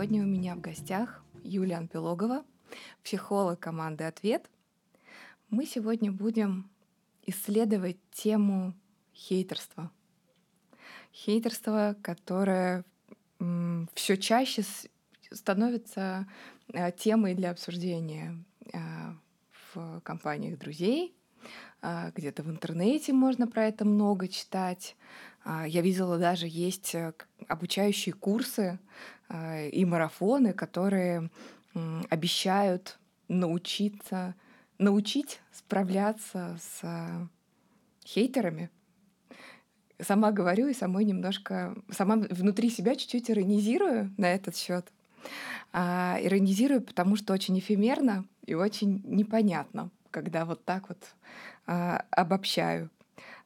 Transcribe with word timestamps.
Сегодня 0.00 0.22
у 0.22 0.26
меня 0.26 0.54
в 0.54 0.62
гостях 0.62 1.22
Юлия 1.44 1.76
Анпилогова, 1.76 2.42
психолог 3.04 3.60
команды 3.60 4.04
«Ответ». 4.04 4.48
Мы 5.50 5.66
сегодня 5.66 6.10
будем 6.10 6.70
исследовать 7.26 7.98
тему 8.10 8.72
хейтерства. 9.14 9.90
Хейтерство, 11.12 11.98
которое 12.00 12.86
все 13.94 14.16
чаще 14.16 14.62
становится 15.30 16.26
э, 16.72 16.92
темой 16.92 17.34
для 17.34 17.50
обсуждения 17.50 18.42
э, 18.72 18.78
в 19.74 20.00
компаниях 20.00 20.58
друзей, 20.58 21.14
э, 21.82 22.10
где-то 22.14 22.42
в 22.42 22.48
интернете 22.48 23.12
можно 23.12 23.46
про 23.46 23.66
это 23.66 23.84
много 23.84 24.28
читать. 24.28 24.96
Я 25.44 25.80
видела 25.80 26.18
даже 26.18 26.46
есть 26.46 26.94
обучающие 27.48 28.14
курсы 28.14 28.78
и 29.72 29.84
марафоны, 29.84 30.52
которые 30.52 31.30
обещают 32.08 32.98
научиться, 33.28 34.34
научить 34.78 35.40
справляться 35.52 36.58
с 36.60 37.28
хейтерами, 38.04 38.70
сама 40.02 40.32
говорю 40.32 40.68
и 40.68 40.74
самой 40.74 41.04
немножко, 41.04 41.74
сама 41.90 42.16
внутри 42.16 42.70
себя 42.70 42.96
чуть-чуть 42.96 43.30
иронизирую 43.30 44.12
на 44.16 44.32
этот 44.32 44.56
счет. 44.56 44.92
А, 45.72 46.18
иронизирую, 46.20 46.80
потому 46.80 47.16
что 47.16 47.32
очень 47.32 47.58
эфемерно 47.58 48.26
и 48.46 48.54
очень 48.54 49.02
непонятно, 49.04 49.90
когда 50.10 50.44
вот 50.44 50.64
так 50.64 50.88
вот 50.88 50.98
а, 51.66 52.04
обобщаю. 52.10 52.90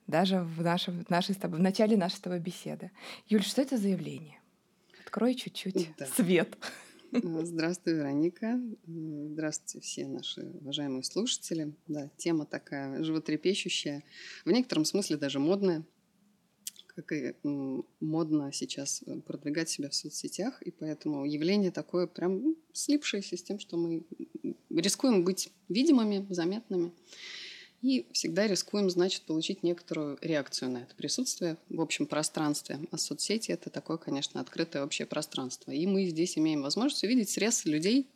Даже 0.07 0.41
в, 0.41 0.63
нашем, 0.63 1.05
в, 1.05 1.11
нашей, 1.11 1.35
в 1.35 1.59
начале 1.59 1.97
нашей 1.97 2.17
с 2.17 2.21
тобой 2.21 2.39
беседы. 2.39 2.91
Юль, 3.29 3.43
что 3.43 3.63
это 3.63 3.77
за 3.79 3.89
явление? 3.89 4.39
Открой 5.15 5.37
чуть-чуть 5.37 5.91
да. 5.97 6.07
свет. 6.07 6.59
Здравствуй, 7.13 7.95
Вероника. 7.95 8.61
Здравствуйте 8.85 9.79
все 9.79 10.09
наши 10.09 10.43
уважаемые 10.61 11.05
слушатели. 11.05 11.73
Да, 11.87 12.11
тема 12.17 12.47
такая 12.47 13.01
животрепещущая, 13.05 14.03
в 14.45 14.51
некотором 14.51 14.85
смысле 14.85 15.17
даже 15.17 15.39
модная 15.39 15.85
как 16.89 17.13
и 17.13 17.35
модно 18.01 18.53
сейчас 18.53 19.03
э, 19.07 19.21
продвигать 19.21 19.69
себя 19.69 19.89
в 19.89 19.95
соцсетях, 19.95 20.63
и 20.63 20.71
поэтому 20.71 21.25
явление 21.25 21.73
такое 21.73 22.07
прям 22.07 22.57
слипшееся 22.73 23.37
с 23.37 23.43
тем, 23.43 23.59
что 23.59 23.77
мы 23.77 24.05
рискуем 24.71 25.25
быть 25.25 25.53
видимыми, 25.69 26.25
заметными, 26.31 26.93
и 27.85 28.07
всегда 28.13 28.47
рискуем, 28.47 28.89
значит, 28.89 29.25
получить 29.25 29.63
некоторую 29.63 30.17
реакцию 30.23 30.71
на 30.71 30.79
это 30.79 30.95
присутствие 30.95 31.59
в 31.69 31.83
общем 31.83 32.07
пространстве. 32.07 32.81
А 32.91 32.97
соцсети— 32.97 33.51
это 33.53 33.69
такое, 33.69 33.99
конечно, 33.99 34.41
открытое 34.41 34.83
общее 34.83 35.05
пространство. 35.05 35.71
И 35.71 35.87
мы 35.87 36.07
здесь 36.07 36.39
имеем 36.39 36.63
возможность 36.63 37.05
увидеть 37.05 37.29
срез 37.29 37.67
людей, 37.67 38.09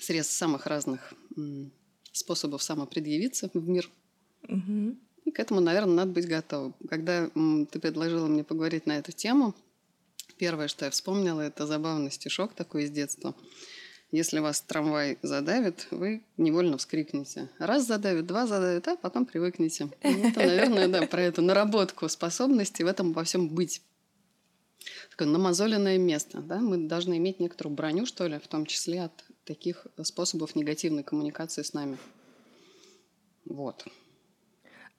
срез 0.00 0.26
самых 0.28 0.66
разных 0.66 1.14
способов 2.10 2.60
самопредъявиться 2.60 3.50
в 3.54 3.68
мир. 3.68 3.88
Угу. 4.48 4.96
И 5.26 5.30
к 5.30 5.38
этому, 5.38 5.60
наверное, 5.60 5.94
надо 5.94 6.10
быть 6.10 6.26
готовым. 6.26 6.74
Когда 6.88 7.28
ты 7.70 7.78
предложила 7.78 8.26
мне 8.26 8.42
поговорить 8.42 8.86
на 8.86 8.98
эту 8.98 9.12
тему, 9.12 9.54
первое, 10.38 10.66
что 10.66 10.86
я 10.86 10.90
вспомнила, 10.90 11.40
это 11.40 11.68
забавный 11.68 12.10
стишок 12.10 12.52
такой 12.54 12.86
из 12.86 12.90
детства. 12.90 13.32
Если 14.16 14.38
вас 14.38 14.62
трамвай 14.62 15.18
задавит, 15.20 15.88
вы 15.90 16.22
невольно 16.38 16.78
вскрикнете. 16.78 17.50
Раз 17.58 17.86
задавит, 17.86 18.24
два 18.24 18.46
задавит, 18.46 18.88
а 18.88 18.96
потом 18.96 19.26
привыкнете. 19.26 19.90
Это, 20.00 20.40
наверное, 20.40 20.88
да, 20.88 21.06
про 21.06 21.20
эту 21.20 21.42
наработку 21.42 22.08
способностей 22.08 22.82
в 22.82 22.86
этом 22.86 23.12
во 23.12 23.24
всем 23.24 23.50
быть. 23.50 23.82
Такое 25.10 25.28
намазоленное 25.28 25.98
место. 25.98 26.40
Да? 26.40 26.60
Мы 26.60 26.88
должны 26.88 27.18
иметь 27.18 27.40
некоторую 27.40 27.76
броню, 27.76 28.06
что 28.06 28.26
ли, 28.26 28.38
в 28.38 28.48
том 28.48 28.64
числе 28.64 29.02
от 29.02 29.12
таких 29.44 29.86
способов 30.02 30.56
негативной 30.56 31.02
коммуникации 31.02 31.60
с 31.60 31.74
нами. 31.74 31.98
Вот. 33.44 33.84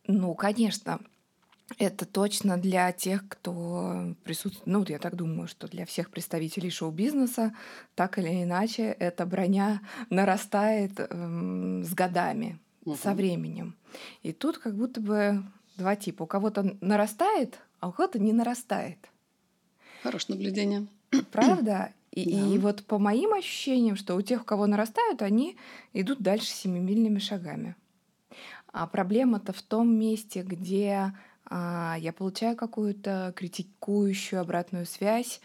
Ну, 0.05 0.35
конечно, 0.35 0.99
это 1.77 2.05
точно 2.05 2.57
для 2.57 2.91
тех, 2.91 3.27
кто 3.27 4.15
присутствует, 4.23 4.67
ну, 4.67 4.85
я 4.87 4.99
так 4.99 5.15
думаю, 5.15 5.47
что 5.47 5.67
для 5.67 5.85
всех 5.85 6.09
представителей 6.09 6.69
шоу-бизнеса, 6.69 7.53
так 7.95 8.17
или 8.17 8.43
иначе, 8.43 8.83
эта 8.83 9.25
броня 9.25 9.81
нарастает 10.09 10.93
эм, 10.97 11.83
с 11.83 11.93
годами, 11.93 12.59
угу. 12.85 12.95
со 12.95 13.13
временем. 13.13 13.75
И 14.23 14.31
тут 14.31 14.57
как 14.57 14.75
будто 14.75 15.01
бы 15.01 15.43
два 15.75 15.95
типа. 15.95 16.23
У 16.23 16.27
кого-то 16.27 16.77
нарастает, 16.81 17.59
а 17.79 17.89
у 17.89 17.91
кого-то 17.91 18.19
не 18.19 18.33
нарастает. 18.33 18.97
Хорошее 20.03 20.37
наблюдение. 20.37 20.87
Правда? 21.31 21.93
И, 22.11 22.33
да. 22.33 22.47
и 22.47 22.57
вот 22.57 22.83
по 22.83 22.97
моим 22.97 23.33
ощущениям, 23.33 23.95
что 23.95 24.15
у 24.15 24.21
тех, 24.23 24.41
у 24.41 24.43
кого 24.43 24.65
нарастают, 24.65 25.21
они 25.21 25.55
идут 25.93 26.19
дальше 26.19 26.47
семимильными 26.47 27.19
шагами. 27.19 27.75
А 28.73 28.87
проблема-то 28.87 29.53
в 29.53 29.61
том 29.61 29.95
месте, 29.95 30.41
где 30.41 31.13
я 31.49 32.13
получаю 32.17 32.55
какую-то 32.55 33.33
критикующую 33.35 34.41
обратную 34.41 34.85
связь 34.85 35.41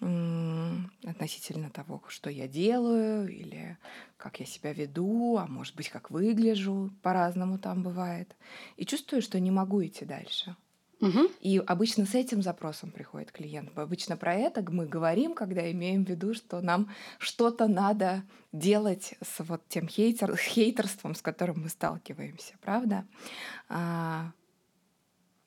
относительно 0.00 1.70
того, 1.70 2.02
что 2.08 2.28
я 2.28 2.46
делаю, 2.46 3.28
или 3.28 3.78
как 4.18 4.40
я 4.40 4.46
себя 4.46 4.72
веду, 4.72 5.38
а 5.38 5.46
может 5.46 5.74
быть, 5.74 5.88
как 5.88 6.10
выгляжу, 6.10 6.90
по-разному 7.02 7.58
там 7.58 7.82
бывает. 7.82 8.36
И 8.76 8.84
чувствую, 8.84 9.22
что 9.22 9.40
не 9.40 9.50
могу 9.50 9.82
идти 9.82 10.04
дальше. 10.04 10.54
Угу. 11.00 11.30
И 11.40 11.58
обычно 11.58 12.06
с 12.06 12.14
этим 12.14 12.42
запросом 12.42 12.90
приходит 12.90 13.30
клиент. 13.30 13.76
Обычно 13.76 14.16
про 14.16 14.34
это 14.34 14.64
мы 14.70 14.86
говорим, 14.86 15.34
когда 15.34 15.70
имеем 15.70 16.04
в 16.04 16.08
виду, 16.08 16.32
что 16.32 16.60
нам 16.62 16.90
что-то 17.18 17.68
надо 17.68 18.22
делать 18.52 19.14
с 19.22 19.44
вот 19.44 19.62
тем 19.68 19.88
хейтер, 19.88 20.36
хейтерством, 20.36 21.14
с 21.14 21.20
которым 21.20 21.62
мы 21.62 21.68
сталкиваемся, 21.68 22.54
правда? 22.62 23.06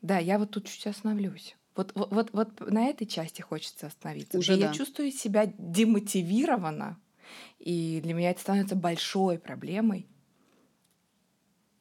Да, 0.01 0.17
я 0.17 0.39
вот 0.39 0.51
тут 0.51 0.67
чуть 0.67 0.87
остановлюсь. 0.87 1.55
Вот, 1.75 1.91
вот, 1.95 2.11
вот, 2.11 2.29
вот 2.33 2.71
на 2.71 2.87
этой 2.87 3.05
части 3.05 3.41
хочется 3.41 3.87
остановиться. 3.87 4.37
Уже 4.37 4.57
да. 4.57 4.67
Я 4.67 4.73
чувствую 4.73 5.11
себя 5.11 5.45
демотивированно, 5.57 6.99
и 7.59 7.99
для 8.03 8.13
меня 8.13 8.31
это 8.31 8.41
становится 8.41 8.75
большой 8.75 9.39
проблемой. 9.39 10.07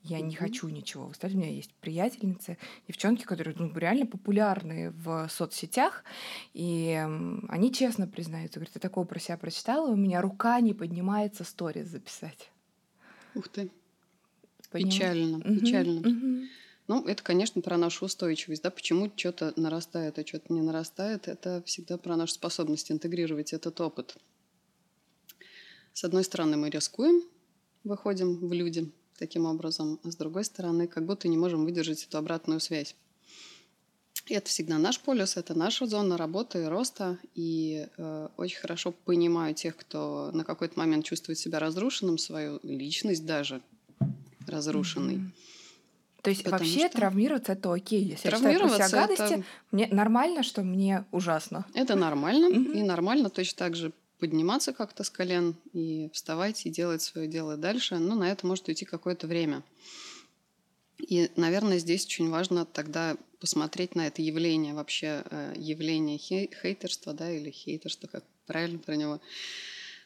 Я 0.03 0.21
не 0.21 0.35
хочу 0.35 0.69
ничего. 0.69 1.09
Кстати, 1.09 1.35
у 1.35 1.39
меня 1.39 1.51
есть 1.51 1.75
приятельницы, 1.81 2.57
девчонки, 2.87 3.25
которые 3.25 3.55
ну, 3.59 3.71
реально 3.77 4.07
популярны 4.07 4.91
в 4.91 5.29
соцсетях, 5.29 6.05
и 6.55 7.05
они 7.49 7.73
честно 7.73 8.07
признаются, 8.07 8.59
говорят, 8.59 8.75
я 8.77 8.81
такого 8.81 9.05
про 9.05 9.19
себя 9.19 9.37
прочитала, 9.37 9.91
у 9.91 9.97
меня 9.97 10.23
рука 10.23 10.61
не 10.61 10.73
поднимается 10.73 11.45
сторис 11.45 11.89
записать. 11.89 12.51
Ух 13.35 13.49
ты. 13.49 13.71
Поним... 14.71 14.89
Печально, 14.89 15.37
угу, 15.39 15.61
печально. 15.61 16.01
Угу. 16.01 16.47
Ну, 16.89 17.07
это, 17.07 17.23
конечно, 17.23 17.61
про 17.61 17.77
нашу 17.77 18.07
устойчивость, 18.07 18.63
да, 18.63 18.71
почему 18.71 19.13
что-то 19.15 19.53
нарастает, 19.57 20.19
а 20.19 20.27
что-то 20.27 20.53
не 20.53 20.63
нарастает, 20.63 21.29
это 21.29 21.63
всегда 21.67 21.99
про 21.99 22.17
нашу 22.17 22.33
способность 22.33 22.91
интегрировать 22.91 23.53
этот 23.53 23.79
опыт. 23.81 24.17
С 25.93 26.03
одной 26.03 26.25
стороны, 26.25 26.57
мы 26.57 26.71
рискуем, 26.71 27.23
выходим 27.85 28.37
в 28.37 28.53
люди, 28.55 28.91
таким 29.19 29.45
образом, 29.45 30.01
а 30.03 30.11
с 30.11 30.17
другой 30.17 30.45
стороны, 30.45 30.87
как 30.87 31.05
будто 31.05 31.29
не 31.29 31.37
можем 31.37 31.65
выдержать 31.65 32.05
эту 32.05 32.17
обратную 32.19 32.61
связь. 32.61 32.97
И 34.27 34.35
это 34.35 34.49
всегда 34.49 34.79
наш 34.79 35.01
полюс, 35.01 35.37
это 35.37 35.55
наша 35.55 35.87
зона 35.87 36.17
работы 36.17 36.63
и 36.63 36.67
роста. 36.67 37.19
И 37.35 37.89
э, 37.97 38.29
очень 38.37 38.59
хорошо 38.59 38.93
понимаю 38.93 39.55
тех, 39.55 39.77
кто 39.77 40.31
на 40.33 40.45
какой-то 40.45 40.79
момент 40.79 41.07
чувствует 41.07 41.39
себя 41.39 41.59
разрушенным, 41.59 42.19
свою 42.19 42.61
личность 42.63 43.25
даже 43.25 43.63
разрушенной. 44.47 45.17
Mm-hmm. 45.17 45.58
То 46.23 46.31
есть 46.31 46.43
Потому 46.43 46.65
вообще 46.65 46.89
что... 46.89 46.97
травмироваться 46.99 47.53
это 47.53 47.73
окей. 47.73 48.03
Если 48.03 48.29
травмироваться 48.29 48.79
я 48.79 48.85
считаю 48.85 49.09
гадости, 49.09 49.35
это... 49.35 49.45
мне 49.71 49.87
нормально, 49.87 50.43
что 50.43 50.63
мне 50.63 51.05
ужасно. 51.13 51.65
Это 51.75 51.95
нормально. 51.95 52.49
И 52.49 52.83
нормально 52.83 53.31
точно 53.31 53.59
так 53.59 53.77
же 53.77 53.93
подниматься 54.19 54.73
как-то 54.73 55.05
с 55.05 55.11
колен 55.11 55.55
и 55.73 56.11
вставать 56.13 56.67
и 56.67 56.71
делать 56.71 57.03
свое 57.03 57.29
дело 57.29 57.57
дальше. 57.57 57.99
Но 57.99 58.17
на 58.17 58.31
это 58.31 58.47
может 58.47 58.67
уйти 58.67 58.85
какое-то 58.85 59.29
время. 59.29 59.63
И, 60.99 61.31
наверное, 61.37 61.79
здесь 61.79 62.05
очень 62.07 62.29
важно 62.29 62.67
тогда 62.67 63.17
посмотреть 63.39 63.95
на 63.95 64.09
это 64.09 64.21
явление, 64.21 64.75
вообще 64.75 65.23
э, 65.31 65.55
явление 65.57 66.19
хейтерства, 66.19 67.15
да, 67.15 67.31
или 67.31 67.51
хейтерства, 67.51 68.09
как 68.09 68.25
правильно 68.47 68.81
про 68.81 68.97
него, 68.97 69.21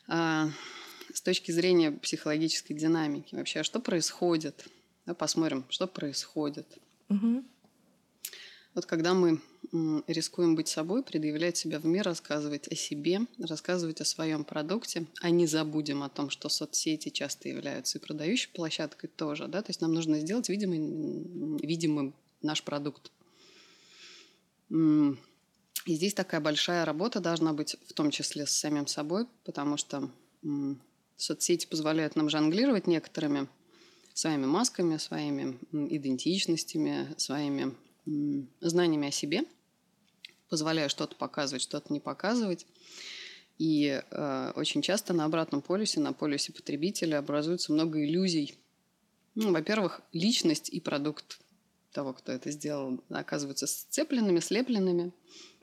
а, 0.06 0.50
с 1.15 1.23
точки 1.23 1.50
зрения 1.50 1.93
психологической 1.93 2.76
динамики. 2.76 3.35
Вообще, 3.35 3.61
а 3.61 3.65
что 3.65 3.81
происходит? 3.81 4.67
Да, 5.07 5.15
посмотрим, 5.15 5.65
что 5.69 5.87
происходит. 5.87 6.67
Угу. 7.09 7.45
Вот 8.75 8.87
когда 8.87 9.13
мы 9.15 9.41
рискуем 10.07 10.55
быть 10.55 10.69
собой, 10.69 11.03
предъявлять 11.03 11.57
себя 11.57 11.79
в 11.79 11.85
мир, 11.85 12.05
рассказывать 12.05 12.69
о 12.69 12.75
себе, 12.75 13.21
рассказывать 13.39 14.01
о 14.01 14.05
своем 14.05 14.45
продукте, 14.45 15.07
а 15.21 15.31
не 15.31 15.47
забудем 15.47 16.03
о 16.03 16.09
том, 16.09 16.31
что 16.31 16.49
соцсети 16.49 17.11
часто 17.11 17.49
являются 17.49 17.99
и 17.99 18.01
продающей 18.01 18.51
площадкой 18.53 19.09
тоже, 19.09 19.47
да, 19.49 19.63
то 19.63 19.71
есть 19.71 19.81
нам 19.81 19.93
нужно 19.93 20.21
сделать 20.21 20.49
видимым, 20.49 21.57
видимым 21.59 22.15
наш 22.41 22.63
продукт. 22.63 23.11
И 24.71 25.17
здесь 25.87 26.15
такая 26.15 26.41
большая 26.41 26.85
работа 26.85 27.21
должна 27.21 27.53
быть, 27.53 27.77
в 27.87 27.93
том 27.93 28.11
числе 28.11 28.47
с 28.47 28.51
самим 28.51 28.87
собой, 28.87 29.27
потому 29.45 29.77
что 29.77 30.11
соцсети 31.17 31.67
позволяют 31.67 32.17
нам 32.17 32.31
жонглировать 32.31 32.87
некоторыми 32.87 33.49
своими 34.14 34.47
масками, 34.47 34.97
своими 34.97 35.59
идентичностями, 35.73 37.14
своими 37.17 37.75
знаниями 38.61 39.09
о 39.09 39.12
себе, 39.12 39.44
позволяя 40.49 40.88
что-то 40.88 41.17
показывать, 41.17 41.62
что-то 41.62 41.93
не 41.93 42.00
показывать. 42.00 42.67
И 43.59 44.03
э, 44.11 44.53
очень 44.56 44.82
часто 44.82 45.12
на 45.12 45.25
обратном 45.25 45.62
полюсе, 45.62 46.00
на 46.00 46.12
полюсе 46.12 46.53
потребителя 46.53 47.19
образуется 47.19 47.73
много 47.73 48.05
иллюзий. 48.05 48.56
Ну, 49.35 49.53
во-первых, 49.53 50.03
личность 50.12 50.69
и 50.69 50.81
продукт 50.81 51.41
того, 51.93 52.12
кто 52.12 52.32
это 52.32 52.50
сделал, 52.50 53.00
оказываются 53.08 53.67
сцепленными, 53.67 54.41
слепленными. 54.41 55.12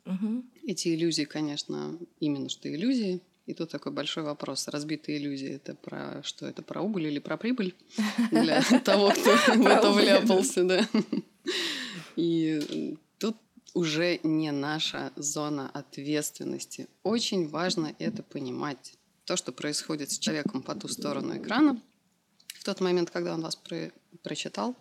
Угу. 0.06 0.46
Эти 0.64 0.96
иллюзии, 0.96 1.24
конечно, 1.24 2.00
именно 2.20 2.50
что 2.50 2.74
иллюзии. 2.74 3.22
И 3.50 3.56
тут 3.56 3.72
такой 3.72 3.92
большой 3.92 4.22
вопрос. 4.22 4.68
Разбитые 4.68 5.18
иллюзии– 5.18 5.50
это 5.56 5.74
про 5.74 6.22
что? 6.22 6.46
Это 6.46 6.62
про 6.62 6.84
убыль 6.84 7.08
или 7.08 7.18
про 7.18 7.36
прибыль? 7.36 7.74
Для 8.32 8.62
того, 8.62 9.10
кто 9.10 9.36
в 9.56 9.66
это 9.66 9.92
вляпался, 9.92 10.64
да. 10.66 10.88
И 12.16 12.96
тут 13.18 13.36
уже 13.74 14.20
не 14.22 14.52
наша 14.52 15.12
зона 15.16 15.68
ответственности. 15.74 16.88
Очень 17.02 17.50
важно 17.50 17.96
это 17.98 18.22
понимать. 18.22 18.94
То, 19.26 19.36
что 19.36 19.52
происходит 19.52 20.12
с 20.12 20.20
человеком 20.20 20.62
по 20.62 20.76
ту 20.76 20.88
сторону 20.88 21.36
экрана, 21.36 21.82
в 22.54 22.64
тот 22.64 22.82
момент, 22.82 23.10
когда 23.10 23.34
он 23.34 23.42
вас 23.42 23.56
про 23.56 23.92
прочитал 24.22 24.76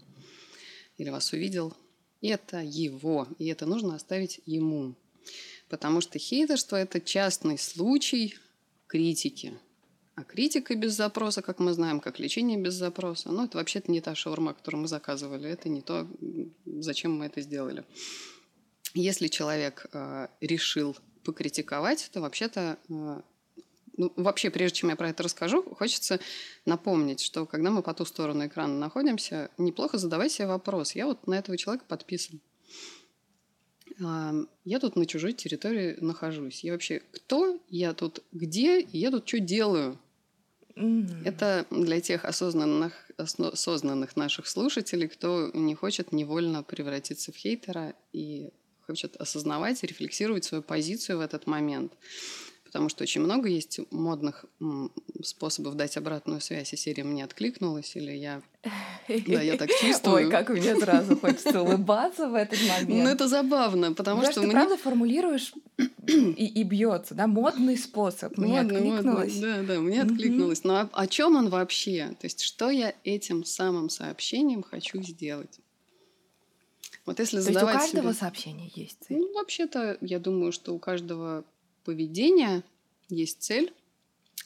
или 0.99 1.09
вас 1.09 1.33
увидел, 1.33 1.75
это 2.21 2.61
его, 2.61 3.29
и 3.39 3.47
это 3.47 3.65
нужно 3.65 3.95
оставить 3.95 4.43
ему. 4.45 4.95
Потому 5.71 6.03
что 6.03 6.19
хейтерство– 6.19 6.77
это 6.77 7.01
частный 7.01 7.57
случай 7.57 8.37
критики. 8.89 9.53
А 10.17 10.25
критика 10.25 10.75
без 10.75 10.95
запроса, 10.95 11.43
как 11.43 11.61
мы 11.61 11.73
знаем, 11.73 12.01
как 12.01 12.19
лечение 12.19 12.59
без 12.59 12.75
запроса, 12.75 13.31
ну, 13.31 13.45
это 13.45 13.59
вообще-то 13.59 13.93
не 13.93 14.01
та 14.01 14.17
шаурма, 14.17 14.53
которую 14.53 14.83
мы 14.83 14.89
заказывали. 14.89 15.49
Это 15.49 15.69
не 15.69 15.81
то, 15.81 16.09
зачем 16.67 17.17
мы 17.17 17.27
это 17.27 17.41
сделали. 17.41 17.85
Если 18.95 19.29
человек 19.29 19.87
э, 19.93 20.27
решил 20.41 20.97
покритиковать, 21.23 22.11
то 22.13 22.21
вообще-то 22.21 22.79
э, 22.89 23.21
ну, 23.97 24.13
вообще, 24.17 24.51
прежде 24.51 24.79
чем 24.79 24.89
я 24.89 24.97
про 24.97 25.11
это 25.11 25.23
расскажу, 25.23 25.63
хочется 25.63 26.19
напомнить, 26.65 27.21
что 27.21 27.47
когда 27.47 27.71
мы 27.71 27.83
по 27.83 27.95
ту 27.95 28.05
сторону 28.05 28.47
экрана 28.47 28.77
находимся, 28.79 29.51
неплохо 29.59 29.99
задавать 29.99 30.33
себе 30.33 30.49
вопрос. 30.49 30.97
Я 30.97 31.07
вот 31.07 31.27
на 31.27 31.35
этого 31.35 31.57
человека 31.57 31.85
подписан 31.87 32.41
я 33.99 34.79
тут 34.81 34.97
на 34.97 35.07
чужой 35.07 35.33
территории 35.33 35.97
нахожусь. 36.01 36.63
Я 36.65 36.73
вообще 36.73 37.03
кто? 37.13 37.59
Я 37.69 37.95
тут 37.95 38.23
где? 38.33 38.81
Я 38.93 39.11
тут 39.11 39.29
что 39.29 39.41
делаю? 39.41 39.99
Mm-hmm. 40.77 41.25
Это 41.25 41.67
для 41.71 42.01
тех 42.01 42.25
осознанных, 42.25 43.11
осознанных 43.17 44.17
наших 44.17 44.47
слушателей, 44.47 45.09
кто 45.09 45.51
не 45.53 45.75
хочет 45.75 46.13
невольно 46.13 46.63
превратиться 46.63 47.33
в 47.33 47.37
хейтера 47.37 47.95
и 48.13 48.51
хочет 48.87 49.17
осознавать 49.17 49.83
и 49.83 49.87
рефлексировать 49.89 50.45
свою 50.45 50.63
позицию 50.63 51.19
в 51.19 51.21
этот 51.21 51.47
момент 51.47 51.93
потому 52.69 52.91
что 52.91 53.03
очень 53.03 53.23
много 53.23 53.49
есть 53.49 53.81
модных 53.91 54.45
способов 55.23 55.75
дать 55.75 55.97
обратную 55.97 56.43
связь, 56.43 56.73
и 56.75 56.77
серия 56.77 57.03
мне 57.03 57.25
откликнулась, 57.25 57.97
или 57.97 58.13
я... 58.13 58.43
Да, 59.09 59.41
я 59.41 59.57
так 59.57 59.71
чувствую. 59.81 60.27
Ой, 60.27 60.31
как 60.31 60.51
мне 60.51 60.77
сразу 60.77 61.17
хочется 61.17 61.63
улыбаться 61.63 62.29
в 62.29 62.35
этот 62.35 62.59
момент. 62.69 63.05
Ну, 63.05 63.09
это 63.09 63.27
забавно, 63.27 63.95
потому 63.95 64.23
что... 64.31 64.43
ты 64.43 64.51
правда 64.51 64.77
формулируешь 64.77 65.55
и, 66.07 66.63
бьется, 66.63 67.15
да, 67.15 67.27
модный 67.27 67.79
способ. 67.79 68.37
Мне 68.37 68.61
откликнулось. 68.61 69.39
Да, 69.39 69.63
да, 69.63 69.81
мне 69.81 70.03
откликнулось. 70.03 70.63
Но 70.65 70.81
о, 70.81 70.89
о 70.93 71.07
чем 71.07 71.37
он 71.37 71.49
вообще? 71.49 72.09
То 72.21 72.27
есть, 72.27 72.43
что 72.43 72.69
я 72.69 72.93
этим 73.03 73.45
самым 73.45 73.89
сообщением 73.89 74.63
хочу 74.63 75.03
сделать? 75.03 75.59
Вот 77.07 77.19
если 77.21 77.39
То 77.39 77.43
задавать 77.43 77.75
есть 77.75 77.95
у 77.95 77.97
каждого 77.97 78.13
себе... 78.13 78.21
сообщения 78.21 78.71
есть 78.75 78.99
цель? 79.01 79.17
Ну, 79.17 79.33
вообще-то, 79.33 79.97
я 80.03 80.19
думаю, 80.19 80.53
что 80.53 80.75
у 80.75 80.79
каждого 80.79 81.43
поведения 81.89 82.63
есть 83.09 83.41
цель, 83.41 83.73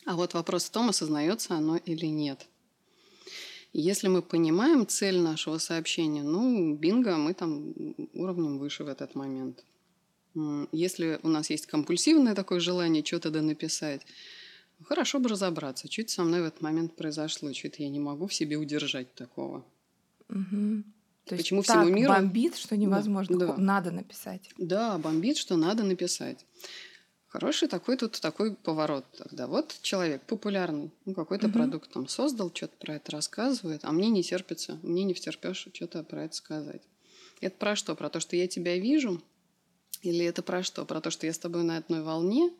а 0.04 0.14
вот 0.14 0.34
вопрос 0.34 0.66
в 0.66 0.70
том, 0.70 0.90
осознается 0.90 1.54
оно 1.54 1.76
или 1.76 2.06
нет. 2.06 2.46
Если 3.72 4.06
мы 4.06 4.22
понимаем 4.22 4.86
цель 4.86 5.18
нашего 5.18 5.58
сообщения, 5.58 6.22
ну, 6.22 6.76
бинго, 6.76 7.16
мы 7.16 7.34
там 7.34 7.74
уровнем 8.14 8.58
выше 8.58 8.84
в 8.84 8.86
этот 8.86 9.16
момент. 9.16 9.64
Если 10.70 11.18
у 11.24 11.28
нас 11.28 11.50
есть 11.50 11.66
компульсивное 11.66 12.36
такое 12.36 12.60
желание 12.60 13.04
что-то 13.04 13.30
да 13.30 13.42
написать, 13.42 14.02
хорошо 14.84 15.18
бы 15.18 15.28
разобраться, 15.28 15.90
что 15.90 16.06
со 16.06 16.22
мной 16.22 16.42
в 16.42 16.44
этот 16.44 16.62
момент 16.62 16.94
произошло, 16.94 17.52
что 17.52 17.66
это 17.66 17.82
я 17.82 17.88
не 17.88 17.98
могу 17.98 18.28
в 18.28 18.34
себе 18.34 18.56
удержать 18.56 19.12
такого. 19.14 19.64
Угу. 20.28 20.84
То 21.24 21.36
Почему 21.36 21.60
есть 21.60 21.70
всему 21.70 21.84
так 21.86 21.94
миру 21.94 22.12
бомбит, 22.12 22.56
что 22.56 22.76
невозможно, 22.76 23.36
да, 23.36 23.46
да. 23.46 23.56
надо 23.56 23.90
написать. 23.90 24.48
Да, 24.58 24.98
бомбит, 24.98 25.36
что 25.36 25.56
надо 25.56 25.82
написать. 25.82 26.46
Хороший 27.32 27.66
такой 27.66 27.96
тут 27.96 28.20
такой 28.20 28.54
поворот 28.54 29.06
тогда. 29.16 29.46
Вот 29.46 29.74
человек 29.80 30.20
популярный, 30.24 30.90
ну 31.06 31.14
какой-то 31.14 31.46
угу. 31.46 31.54
продукт 31.54 31.90
там 31.90 32.06
создал, 32.06 32.52
что-то 32.54 32.76
про 32.76 32.96
это 32.96 33.10
рассказывает, 33.12 33.80
а 33.84 33.92
мне 33.92 34.10
не 34.10 34.22
терпится, 34.22 34.78
мне 34.82 35.02
не 35.04 35.14
втерпешь 35.14 35.66
что-то 35.72 36.04
про 36.04 36.24
это 36.24 36.34
сказать. 36.34 36.82
Это 37.40 37.56
про 37.56 37.74
что? 37.74 37.94
Про 37.96 38.10
то, 38.10 38.20
что 38.20 38.36
я 38.36 38.46
тебя 38.48 38.76
вижу? 38.76 39.22
Или 40.02 40.26
это 40.26 40.42
про 40.42 40.62
что? 40.62 40.84
Про 40.84 41.00
то, 41.00 41.10
что 41.10 41.26
я 41.26 41.32
с 41.32 41.38
тобой 41.38 41.62
на 41.62 41.78
одной 41.78 42.02
волне? 42.02 42.52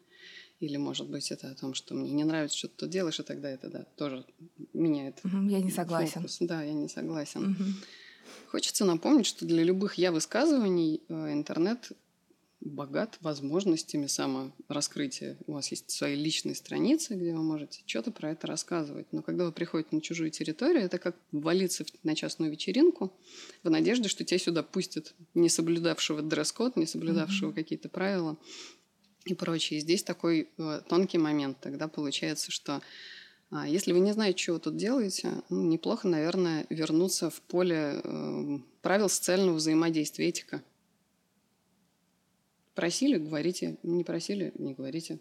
Или, 0.59 0.79
может 0.79 1.07
быть, 1.07 1.31
это 1.31 1.51
о 1.51 1.55
том, 1.55 1.75
что 1.75 1.95
мне 1.95 2.11
не 2.11 2.25
нравится, 2.25 2.57
что 2.57 2.69
ты 2.69 2.89
делаешь, 2.89 3.21
и 3.21 3.25
тогда 3.25 3.51
это, 3.51 3.69
да, 3.69 3.85
тоже 3.99 4.25
меняет 4.73 5.21
угу, 5.23 5.49
Я 5.51 5.61
не 5.61 5.71
согласен. 5.71 6.23
Фокус. 6.23 6.39
Да, 6.41 6.63
я 6.63 6.73
не 6.73 6.89
согласен. 6.89 7.51
Угу. 7.51 7.65
Хочется 8.47 8.87
напомнить, 8.87 9.27
что 9.27 9.45
для 9.45 9.65
любых 9.65 9.97
я-высказываний 9.97 11.03
э, 11.11 11.33
интернет 11.35 11.93
богат 12.64 13.19
возможностями 13.20 14.06
самораскрытия. 14.06 15.37
У 15.47 15.53
вас 15.53 15.70
есть 15.70 15.91
свои 15.91 16.14
личные 16.14 16.55
страницы, 16.55 17.14
где 17.14 17.35
вы 17.35 17.43
можете 17.43 17.82
что-то 17.87 18.11
про 18.11 18.31
это 18.31 18.47
рассказывать. 18.47 19.06
Но 19.12 19.23
когда 19.23 19.44
вы 19.44 19.53
приходите 19.53 19.94
на 19.94 20.01
чужую 20.01 20.31
территорию, 20.31 20.84
это 20.84 20.98
как 20.98 21.17
валиться 21.32 21.84
на 22.03 22.15
частную 22.15 22.51
вечеринку 22.51 23.13
в 23.63 23.70
надежде, 23.70 24.08
что 24.08 24.25
тебя 24.25 24.39
сюда 24.39 24.63
пустят 24.63 25.15
не 25.34 25.48
соблюдавшего 25.48 26.22
дресс-код, 26.22 26.77
не 26.77 26.87
соблюдавшего 26.87 27.51
mm-hmm. 27.51 27.55
какие-то 27.55 27.89
правила 27.89 28.37
и 29.25 29.34
прочее. 29.34 29.79
И 29.79 29.82
здесь 29.82 30.03
такой 30.03 30.48
э, 30.56 30.81
тонкий 30.89 31.19
момент. 31.19 31.58
Тогда 31.60 31.89
получается, 31.89 32.51
что 32.51 32.81
э, 33.51 33.65
если 33.67 33.93
вы 33.93 34.01
не 34.01 34.13
знаете, 34.13 34.53
вы 34.53 34.60
тут 34.60 34.77
делаете, 34.77 35.43
ну, 35.48 35.63
неплохо, 35.63 36.06
наверное, 36.06 36.67
вернуться 36.70 37.31
в 37.31 37.41
поле 37.43 38.01
э, 38.03 38.58
правил 38.82 39.08
социального 39.08 39.56
взаимодействия, 39.56 40.29
этика– 40.29 40.63
Просили, 42.74 43.19
говорите. 43.19 43.79
Не 43.82 44.05
просили, 44.05 44.52
не 44.58 44.74
говорите. 44.74 45.19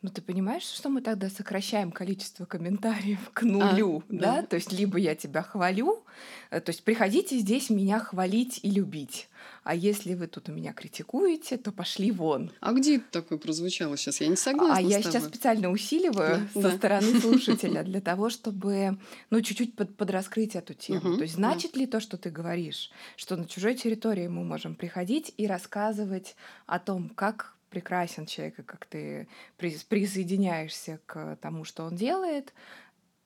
Ну, 0.00 0.10
ты 0.10 0.22
понимаешь, 0.22 0.62
что 0.62 0.90
мы 0.90 1.00
тогда 1.00 1.28
сокращаем 1.28 1.90
количество 1.90 2.44
комментариев 2.44 3.18
к 3.32 3.42
нулю, 3.42 4.04
а, 4.08 4.12
да? 4.12 4.36
да? 4.36 4.46
То 4.46 4.54
есть 4.54 4.72
либо 4.72 4.96
я 4.96 5.16
тебя 5.16 5.42
хвалю, 5.42 6.04
э, 6.50 6.60
то 6.60 6.70
есть 6.70 6.84
приходите 6.84 7.36
здесь 7.38 7.68
меня 7.68 7.98
хвалить 7.98 8.60
и 8.62 8.70
любить. 8.70 9.28
А 9.64 9.74
если 9.74 10.14
вы 10.14 10.28
тут 10.28 10.50
у 10.50 10.52
меня 10.52 10.72
критикуете, 10.72 11.56
то 11.56 11.72
пошли 11.72 12.12
вон. 12.12 12.52
А 12.60 12.72
где 12.74 12.98
это 12.98 13.06
такое 13.10 13.38
прозвучало 13.38 13.96
сейчас? 13.96 14.20
Я 14.20 14.28
не 14.28 14.36
согласна. 14.36 14.76
А 14.76 14.80
я 14.80 15.02
сейчас 15.02 15.24
специально 15.24 15.68
усиливаю 15.68 16.48
да, 16.54 16.62
со 16.62 16.68
да. 16.70 16.76
стороны 16.76 17.20
слушателя 17.20 17.82
для 17.82 18.00
того, 18.00 18.30
чтобы 18.30 18.98
ну, 19.30 19.40
чуть-чуть 19.40 19.74
под, 19.74 19.96
подраскрыть 19.96 20.54
эту 20.54 20.74
тему. 20.74 21.10
Угу, 21.10 21.16
то 21.16 21.22
есть 21.22 21.34
значит 21.34 21.72
да. 21.72 21.80
ли 21.80 21.86
то, 21.86 21.98
что 21.98 22.16
ты 22.16 22.30
говоришь, 22.30 22.92
что 23.16 23.34
на 23.34 23.46
чужой 23.46 23.74
территории 23.74 24.28
мы 24.28 24.44
можем 24.44 24.76
приходить 24.76 25.34
и 25.36 25.48
рассказывать 25.48 26.36
о 26.66 26.78
том, 26.78 27.08
как 27.08 27.57
прекрасен 27.70 28.26
человек, 28.26 28.58
и 28.58 28.62
как 28.62 28.86
ты 28.86 29.28
присоединяешься 29.56 31.00
к 31.06 31.36
тому, 31.36 31.64
что 31.64 31.84
он 31.84 31.96
делает, 31.96 32.52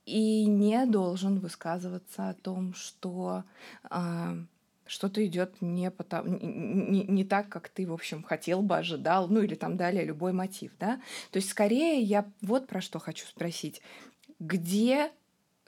и 0.04 0.46
не 0.46 0.84
должен 0.86 1.38
высказываться 1.38 2.28
о 2.28 2.34
том, 2.34 2.74
что 2.74 3.44
э, 3.90 4.44
что-то 4.86 5.24
идет 5.24 5.60
не, 5.60 5.90
потому, 5.90 6.28
не, 6.28 7.04
не 7.04 7.24
так, 7.24 7.48
как 7.48 7.68
ты, 7.68 7.86
в 7.86 7.92
общем, 7.92 8.22
хотел 8.22 8.62
бы, 8.62 8.76
ожидал, 8.76 9.28
ну 9.28 9.42
или 9.42 9.54
там 9.54 9.76
далее 9.76 10.04
любой 10.04 10.32
мотив, 10.32 10.72
да. 10.78 11.00
То 11.30 11.38
есть 11.38 11.50
скорее 11.50 12.00
я 12.00 12.30
вот 12.40 12.66
про 12.66 12.80
что 12.80 12.98
хочу 12.98 13.26
спросить. 13.26 13.80
Где 14.40 15.12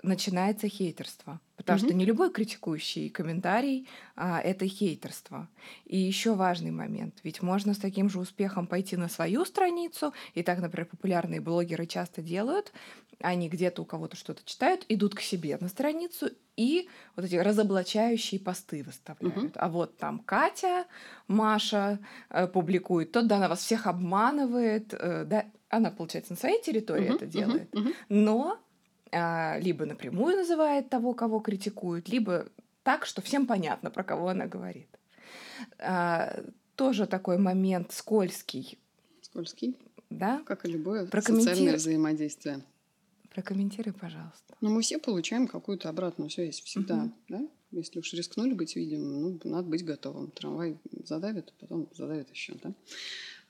начинается 0.05 0.69
хейтерство. 0.69 1.41
Потому 1.57 1.79
mm-hmm. 1.79 1.85
что 1.85 1.95
не 1.95 2.05
любой 2.05 2.31
критикующий 2.33 3.09
комментарий 3.11 3.89
а, 4.17 4.41
это 4.41 4.67
хейтерство. 4.67 5.49
И 5.85 5.97
еще 5.97 6.35
важный 6.35 6.71
момент. 6.71 7.19
Ведь 7.23 7.43
можно 7.43 7.75
с 7.75 7.79
таким 7.79 8.11
же 8.11 8.19
успехом 8.19 8.67
пойти 8.67 8.97
на 8.97 9.09
свою 9.09 9.45
страницу, 9.45 10.13
и 10.35 10.43
так, 10.43 10.61
например, 10.61 10.87
популярные 10.87 11.41
блогеры 11.41 11.87
часто 11.87 12.23
делают. 12.23 12.73
Они 13.21 13.49
где-то 13.49 13.83
у 13.83 13.85
кого-то 13.85 14.17
что-то 14.17 14.43
читают, 14.45 14.85
идут 14.89 15.15
к 15.15 15.21
себе 15.21 15.57
на 15.61 15.69
страницу 15.69 16.31
и 16.57 16.89
вот 17.17 17.25
эти 17.25 17.37
разоблачающие 17.37 18.41
посты 18.41 18.83
выставляют. 18.83 19.37
Mm-hmm. 19.37 19.59
А 19.59 19.69
вот 19.69 19.97
там 19.97 20.19
Катя, 20.21 20.87
Маша 21.29 21.99
э, 22.31 22.47
публикует, 22.47 23.13
то 23.13 23.23
да, 23.23 23.37
она 23.37 23.49
вас 23.49 23.61
всех 23.61 23.87
обманывает, 23.87 24.93
э, 24.93 25.25
да, 25.25 25.47
она, 25.69 25.91
получается, 25.91 26.33
на 26.33 26.39
своей 26.39 26.63
территории 26.63 27.11
mm-hmm. 27.11 27.17
это 27.17 27.27
делает, 27.27 27.75
mm-hmm. 27.75 27.95
но 28.09 28.53
а, 28.53 28.64
либо 29.61 29.85
напрямую 29.85 30.37
называет 30.37 30.89
того, 30.89 31.15
кого 31.15 31.41
критикует, 31.41 32.09
либо 32.09 32.47
так, 32.83 33.07
что 33.07 33.23
всем 33.23 33.47
понятно, 33.47 33.91
про 33.91 34.05
кого 34.05 34.29
она 34.29 34.47
говорит. 34.47 34.89
А, 35.79 36.45
тоже 36.77 37.07
такой 37.07 37.39
момент 37.39 37.93
скользкий. 37.93 38.79
Скользкий? 39.23 39.77
Да. 40.11 40.43
Как 40.47 40.65
и 40.67 40.73
любое 40.73 41.07
социальное 41.07 41.77
взаимодействие. 41.77 42.63
Прокомментируй, 43.31 43.93
пожалуйста. 43.93 44.55
Ну, 44.61 44.71
мы 44.71 44.83
все 44.83 44.99
получаем 44.99 45.49
какую-то 45.49 45.89
обратную 45.89 46.31
связь 46.31 46.61
всегда, 46.61 47.05
угу. 47.05 47.13
да? 47.29 47.49
Если 47.73 47.99
уж 47.99 48.13
рискнули 48.13 48.53
быть 48.53 48.77
видимым, 48.77 49.23
ну, 49.23 49.41
надо 49.43 49.69
быть 49.69 49.85
готовым. 49.85 50.31
Трамвай 50.31 50.79
задавит, 51.05 51.49
а 51.51 51.61
потом 51.61 51.89
задавит 51.93 52.31
еще, 52.31 52.55
да? 52.63 52.73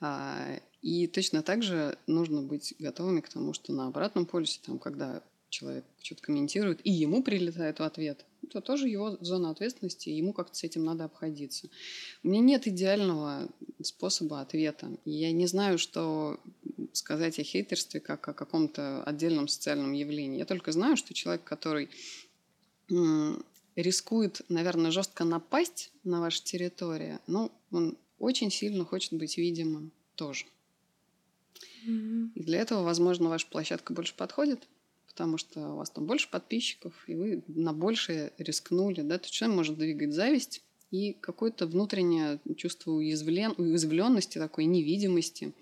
А, 0.01 0.59
и 0.81 1.07
точно 1.07 1.43
так 1.43 1.63
же 1.63 1.99
нужно 2.07 2.41
быть 2.41 2.75
готовыми 2.79 3.21
к 3.21 3.29
тому, 3.29 3.53
что 3.53 3.73
на 3.75 3.87
обратном 3.87 4.25
полюсе, 4.25 4.61
там, 4.65 4.79
когда 4.79 5.23
человек 5.55 5.85
что-то 6.03 6.23
комментирует, 6.23 6.81
и 6.85 6.91
ему 6.91 7.23
прилетает 7.23 7.79
в 7.79 7.83
ответ, 7.83 8.25
это 8.43 8.61
тоже 8.61 8.89
его 8.89 9.17
зона 9.21 9.51
ответственности, 9.51 10.11
ему 10.11 10.33
как-то 10.33 10.57
с 10.57 10.65
этим 10.65 10.85
надо 10.85 11.05
обходиться. 11.05 11.69
У 12.23 12.29
меня 12.29 12.41
нет 12.41 12.67
идеального 12.67 13.49
способа 13.83 14.41
ответа. 14.41 14.91
Я 15.05 15.33
не 15.33 15.47
знаю, 15.47 15.79
что 15.79 16.41
сказать 16.93 17.39
о 17.39 17.43
хейтерстве 17.43 18.01
как 18.01 18.29
о 18.29 18.35
каком-то 18.35 19.03
отдельном 19.05 19.49
социальном 19.49 19.93
явлении. 19.93 20.39
Я 20.39 20.45
только 20.45 20.73
знаю, 20.73 20.97
что 20.97 21.15
человек, 21.15 21.45
который 21.45 21.89
рискует, 23.77 24.43
наверное, 24.49 24.91
жестко 24.91 25.25
напасть 25.25 25.91
на 26.05 26.21
вашу 26.21 26.43
территорию, 26.45 27.21
ну, 27.27 27.51
он 27.71 27.97
очень 28.19 28.51
сильно 28.51 28.85
хочет 28.85 29.13
быть 29.15 29.37
видимым 29.37 29.91
тоже. 30.15 30.45
Mm-hmm. 31.87 32.31
И 32.35 32.43
для 32.43 32.61
этого, 32.61 32.83
возможно, 32.83 33.29
ваша 33.29 33.47
площадка 33.47 33.93
больше 33.93 34.15
подходит 34.15 34.69
потому 35.15 35.39
что 35.39 35.75
у 35.75 35.77
вас 35.77 35.91
там 35.91 36.07
больше 36.07 36.29
подписчиков, 36.29 36.93
и 37.07 37.15
вы 37.15 37.45
на 37.47 37.73
большее 37.73 38.33
рискнули. 38.37 39.03
Да? 39.03 39.19
То 39.19 39.31
человек 39.31 39.57
может 39.57 39.79
двигать 39.79 40.13
зависть 40.13 40.65
и 40.91 41.13
какое-то 41.13 41.67
внутреннее 41.69 42.41
чувство 42.57 42.91
уязвлен... 42.91 43.55
уязвленности, 43.57 44.39
такой 44.39 44.65
невидимости. 44.65 45.53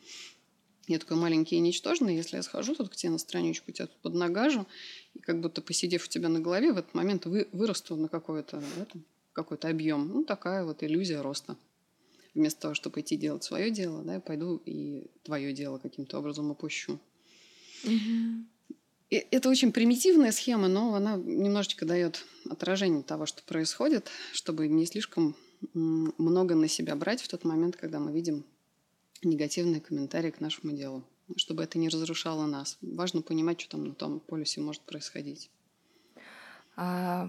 Я 0.88 0.99
такой 0.99 1.18
маленький 1.18 1.56
и 1.56 1.61
ничтожный, 1.61 2.16
если 2.16 2.37
я 2.37 2.42
схожу 2.42 2.75
тут 2.75 2.88
к 2.88 2.97
тебе 2.97 3.11
на 3.11 3.18
страничку, 3.18 3.71
тебя 3.73 3.87
тут 3.87 3.99
поднагажу, 3.99 4.66
и 5.14 5.18
как 5.18 5.40
будто 5.40 5.61
посидев 5.61 6.06
у 6.06 6.09
тебя 6.09 6.28
на 6.28 6.40
голове, 6.40 6.73
в 6.73 6.78
этот 6.78 6.94
момент 6.94 7.26
вы, 7.26 7.47
вырасту 7.52 7.94
на 7.94 8.09
какой-то 8.09 8.62
какой-то 9.32 9.68
объем. 9.68 10.09
Ну, 10.09 10.25
такая 10.25 10.64
вот 10.64 10.82
иллюзия 10.82 11.21
роста. 11.21 11.56
Вместо 12.35 12.62
того, 12.62 12.75
чтобы 12.75 13.00
идти 13.00 13.16
делать 13.16 13.44
свое 13.44 13.71
дело, 13.71 14.02
да, 14.02 14.14
я 14.14 14.21
пойду 14.21 14.61
и 14.64 15.11
твое 15.23 15.52
дело 15.52 15.78
каким-то 15.78 16.18
образом 16.18 16.50
опущу. 16.50 16.99
Угу. 17.85 18.47
Это 19.12 19.50
очень 19.50 19.73
примитивная 19.73 20.33
схема, 20.33 20.69
но 20.69 20.95
она 20.95 21.16
немножечко 21.16 21.85
дает 21.85 22.25
отражение 22.49 23.02
того, 23.02 23.26
что 23.26 23.42
происходит, 23.42 24.09
чтобы 24.33 24.69
не 24.69 24.87
слишком 24.87 25.37
много 25.75 26.54
на 26.54 26.66
себя 26.66 26.97
брать 26.97 27.21
в 27.21 27.28
тот 27.28 27.45
момент, 27.45 27.76
когда 27.76 28.00
мы 28.00 28.11
видим 28.11 28.45
негативные 29.23 29.83
комментарии 29.83 30.31
к 30.31 30.40
нашему 30.40 30.73
делу, 30.73 31.04
чтобы 31.37 31.62
это 31.62 31.78
не 31.78 31.90
разрушало 31.90 32.47
нас. 32.47 32.78
Важно 32.81 33.21
понимать, 33.21 33.61
что 33.61 33.73
там 33.73 33.85
на 33.85 33.95
том 33.95 34.19
полюсе 34.19 34.62
может 34.62 34.81
происходить. 34.81 35.50
А, 36.75 37.28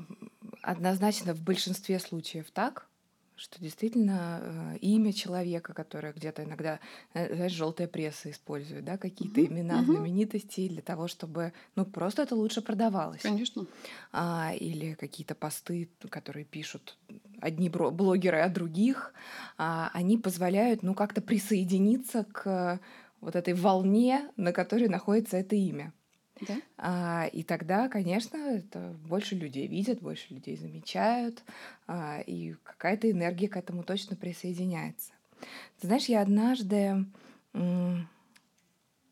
однозначно 0.61 1.33
в 1.33 1.41
большинстве 1.41 1.99
случаев 1.99 2.49
так 2.51 2.87
что 3.35 3.59
действительно 3.59 4.39
э, 4.41 4.77
имя 4.79 5.11
человека, 5.11 5.73
которое 5.73 6.13
где-то 6.13 6.43
иногда, 6.43 6.79
э, 7.13 7.35
знаешь, 7.35 7.51
желтая 7.51 7.87
пресса 7.87 8.29
использует, 8.29 8.85
да, 8.85 8.97
какие-то 8.97 9.41
uh-huh, 9.41 9.47
имена 9.47 9.81
uh-huh. 9.81 9.85
знаменитостей 9.85 10.69
для 10.69 10.81
того, 10.81 11.07
чтобы, 11.07 11.53
ну, 11.75 11.85
просто 11.85 12.23
это 12.23 12.35
лучше 12.35 12.61
продавалось. 12.61 13.21
Конечно. 13.21 13.65
А, 14.11 14.53
или 14.59 14.93
какие-то 14.93 15.35
посты, 15.35 15.89
которые 16.09 16.45
пишут 16.45 16.97
одни 17.41 17.69
блогеры 17.69 18.39
о 18.39 18.49
других, 18.49 19.13
а, 19.57 19.89
они 19.93 20.17
позволяют, 20.17 20.83
ну, 20.83 20.93
как-то 20.93 21.21
присоединиться 21.21 22.25
к 22.25 22.79
вот 23.19 23.35
этой 23.35 23.53
волне, 23.53 24.29
на 24.35 24.51
которой 24.51 24.87
находится 24.89 25.37
это 25.37 25.55
имя. 25.55 25.93
Да? 26.41 26.57
А, 26.77 27.27
и 27.31 27.43
тогда, 27.43 27.87
конечно, 27.89 28.37
это 28.37 28.95
больше 29.05 29.35
людей 29.35 29.67
видят, 29.67 29.99
больше 30.01 30.33
людей 30.33 30.57
замечают, 30.57 31.43
а, 31.87 32.21
и 32.21 32.53
какая-то 32.63 33.09
энергия 33.09 33.47
к 33.47 33.57
этому 33.57 33.83
точно 33.83 34.15
присоединяется. 34.15 35.13
Ты 35.79 35.87
знаешь, 35.87 36.05
я 36.05 36.21
однажды 36.21 37.05
м, 37.53 38.09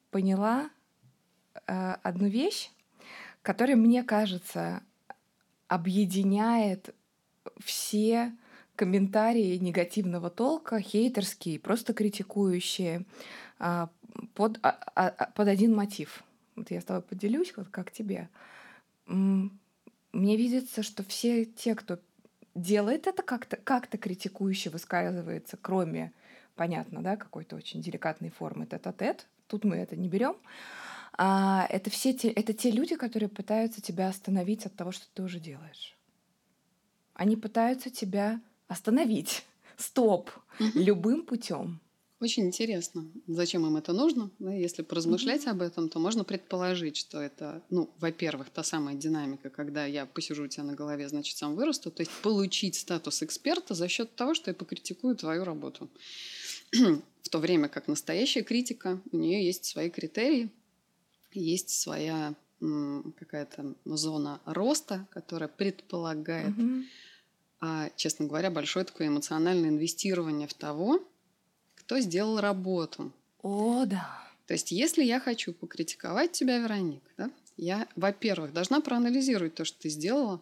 поняла 0.09 0.69
а, 1.67 1.99
одну 2.03 2.27
вещь, 2.27 2.71
которая, 3.41 3.75
мне 3.75 4.03
кажется, 4.03 4.81
объединяет 5.67 6.93
все 7.59 8.35
комментарии 8.75 9.57
негативного 9.57 10.29
толка, 10.29 10.81
хейтерские, 10.81 11.59
просто 11.59 11.93
критикующие, 11.93 13.05
а, 13.59 13.89
под, 14.33 14.59
а, 14.63 14.77
а, 14.95 15.31
под 15.35 15.47
один 15.47 15.75
мотив— 15.75 16.23
вот 16.55 16.71
я 16.71 16.81
с 16.81 16.85
тобой 16.85 17.01
поделюсь, 17.01 17.53
вот 17.55 17.69
как 17.69 17.91
тебе. 17.91 18.29
Мне 19.05 19.49
видится, 20.13 20.83
что 20.83 21.03
все 21.03 21.45
те, 21.45 21.75
кто 21.75 21.99
делает 22.55 23.07
это 23.07 23.23
как-то 23.23 23.57
как 23.57 23.89
критикующе 23.89 24.69
высказывается, 24.69 25.57
кроме, 25.61 26.11
понятно, 26.55 27.01
да, 27.01 27.15
какой-то 27.15 27.55
очень 27.55 27.81
деликатной 27.81 28.29
формы 28.29 28.65
тет-а-тет, 28.65 29.27
тут 29.47 29.63
мы 29.63 29.77
это 29.77 29.95
не 29.95 30.09
берем, 30.09 30.35
а 31.17 31.65
это 31.69 31.89
все 31.89 32.13
те, 32.13 32.29
это 32.29 32.53
те 32.53 32.71
люди, 32.71 32.95
которые 32.95 33.29
пытаются 33.29 33.81
тебя 33.81 34.07
остановить 34.07 34.65
от 34.65 34.75
того, 34.75 34.91
что 34.91 35.05
ты 35.13 35.23
уже 35.23 35.39
делаешь. 35.39 35.95
Они 37.13 37.35
пытаются 37.35 37.89
тебя 37.89 38.41
остановить. 38.67 39.45
Стоп. 39.77 40.31
Любым 40.59 41.25
путем. 41.25 41.79
Очень 42.21 42.45
интересно, 42.45 43.11
зачем 43.25 43.65
им 43.65 43.77
это 43.77 43.93
нужно. 43.93 44.29
Да, 44.37 44.53
если 44.53 44.83
поразмышлять 44.83 45.45
mm-hmm. 45.45 45.49
об 45.49 45.61
этом, 45.63 45.89
то 45.89 45.97
можно 45.97 46.23
предположить, 46.23 46.95
что 46.95 47.19
это, 47.19 47.63
ну, 47.71 47.89
во-первых, 47.99 48.51
та 48.51 48.61
самая 48.63 48.93
динамика, 48.93 49.49
когда 49.49 49.87
я 49.87 50.05
посижу 50.05 50.43
у 50.43 50.47
тебя 50.47 50.63
на 50.63 50.75
голове, 50.75 51.09
значит, 51.09 51.35
сам 51.35 51.55
вырасту. 51.55 51.89
То 51.89 52.01
есть 52.01 52.11
получить 52.21 52.75
статус 52.75 53.23
эксперта 53.23 53.73
за 53.73 53.87
счет 53.87 54.15
того, 54.15 54.35
что 54.35 54.51
я 54.51 54.53
покритикую 54.53 55.15
твою 55.15 55.43
работу. 55.43 55.89
В 56.71 57.29
то 57.31 57.39
время 57.39 57.69
как 57.69 57.87
настоящая 57.87 58.43
критика, 58.43 59.01
у 59.11 59.17
нее 59.17 59.43
есть 59.43 59.65
свои 59.65 59.89
критерии, 59.89 60.51
есть 61.31 61.69
своя 61.69 62.35
какая-то 63.17 63.73
зона 63.85 64.39
роста, 64.45 65.07
которая 65.09 65.49
предполагает, 65.49 66.55
mm-hmm. 66.55 66.83
а, 67.61 67.89
честно 67.95 68.27
говоря, 68.27 68.51
большое 68.51 68.85
такое 68.85 69.07
эмоциональное 69.07 69.69
инвестирование 69.69 70.47
в 70.47 70.53
того, 70.53 71.03
кто 71.91 71.99
сделал 71.99 72.39
работу. 72.39 73.11
О, 73.41 73.83
да. 73.85 74.23
То 74.47 74.53
есть, 74.53 74.71
если 74.71 75.03
я 75.03 75.19
хочу 75.19 75.51
покритиковать 75.51 76.31
тебя, 76.31 76.57
Вероник, 76.57 77.03
да, 77.17 77.29
я, 77.57 77.85
во-первых, 77.97 78.53
должна 78.53 78.79
проанализировать 78.79 79.55
то, 79.55 79.65
что 79.65 79.77
ты 79.77 79.89
сделала, 79.89 80.41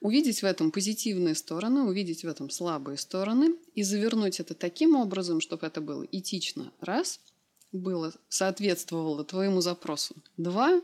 увидеть 0.00 0.40
в 0.40 0.44
этом 0.44 0.70
позитивные 0.70 1.34
стороны, 1.34 1.82
увидеть 1.82 2.24
в 2.24 2.28
этом 2.28 2.48
слабые 2.48 2.96
стороны 2.96 3.56
и 3.74 3.82
завернуть 3.82 4.40
это 4.40 4.54
таким 4.54 4.96
образом, 4.96 5.42
чтобы 5.42 5.66
это 5.66 5.82
было 5.82 6.06
этично. 6.10 6.72
Раз, 6.80 7.20
было, 7.70 8.14
соответствовало 8.30 9.22
твоему 9.22 9.60
запросу. 9.60 10.16
Два, 10.38 10.80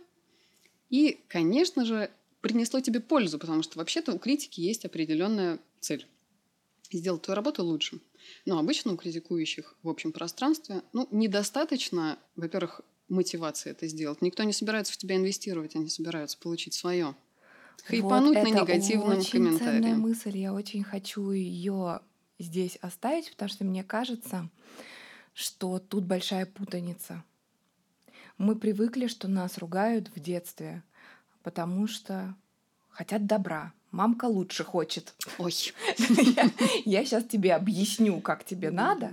и, 0.91 1.21
конечно 1.29 1.87
же, 1.87 2.11
принесло 2.43 2.83
тебе 2.83 3.01
пользу, 3.01 3.39
потому 3.39 3.63
что 3.63 3.79
вообще-то 3.79 4.13
у 4.13 4.19
критики 4.19 4.61
есть 4.61 4.85
определенная 4.85 5.59
цель. 5.81 6.07
Сделать 6.90 7.23
твою 7.23 7.37
работу 7.37 7.64
лучше. 7.64 8.00
Но 8.45 8.59
обычно 8.59 8.93
у 8.93 8.97
критикующих 8.97 9.76
в 9.83 9.88
общем 9.88 10.12
пространстве 10.12 10.83
ну, 10.93 11.09
недостаточно, 11.11 12.19
во-первых, 12.37 12.81
мотивации 13.09 13.71
это 13.71 13.87
сделать. 13.88 14.23
Никто 14.23 14.43
не 14.43 14.52
собирается 14.52 14.93
в 14.93 14.97
тебя 14.97 15.16
инвестировать, 15.16 15.76
они 15.76 15.88
собираются 15.88 16.38
получить 16.38 16.75
свое. 16.75 17.14
Хайпануть 17.85 18.37
вот 18.37 18.45
на 18.45 18.50
негативном 18.50 19.19
очень 19.19 19.31
комментарии. 19.31 19.83
Ценная 19.83 19.95
мысль, 19.95 20.38
я 20.38 20.52
очень 20.52 20.83
хочу 20.83 21.31
ее 21.31 22.00
здесь 22.38 22.76
оставить, 22.76 23.31
потому 23.31 23.49
что 23.49 23.64
мне 23.64 23.85
кажется, 23.85 24.49
что 25.35 25.78
тут 25.78 26.05
большая 26.05 26.47
путаница. 26.47 27.25
Мы 28.38 28.57
привыкли, 28.57 29.07
что 29.07 29.28
нас 29.28 29.59
ругают 29.59 30.11
в 30.14 30.21
детстве, 30.21 30.83
потому 31.43 31.87
что 31.87 32.35
хотят 32.88 33.26
добра. 33.26 33.73
Мамка 33.90 34.26
лучше 34.26 34.64
хочет. 34.64 35.14
Ой. 35.38 35.52
Я 36.85 37.05
сейчас 37.05 37.25
тебе 37.25 37.55
объясню, 37.55 38.21
как 38.21 38.45
тебе 38.45 38.71
надо, 38.71 39.12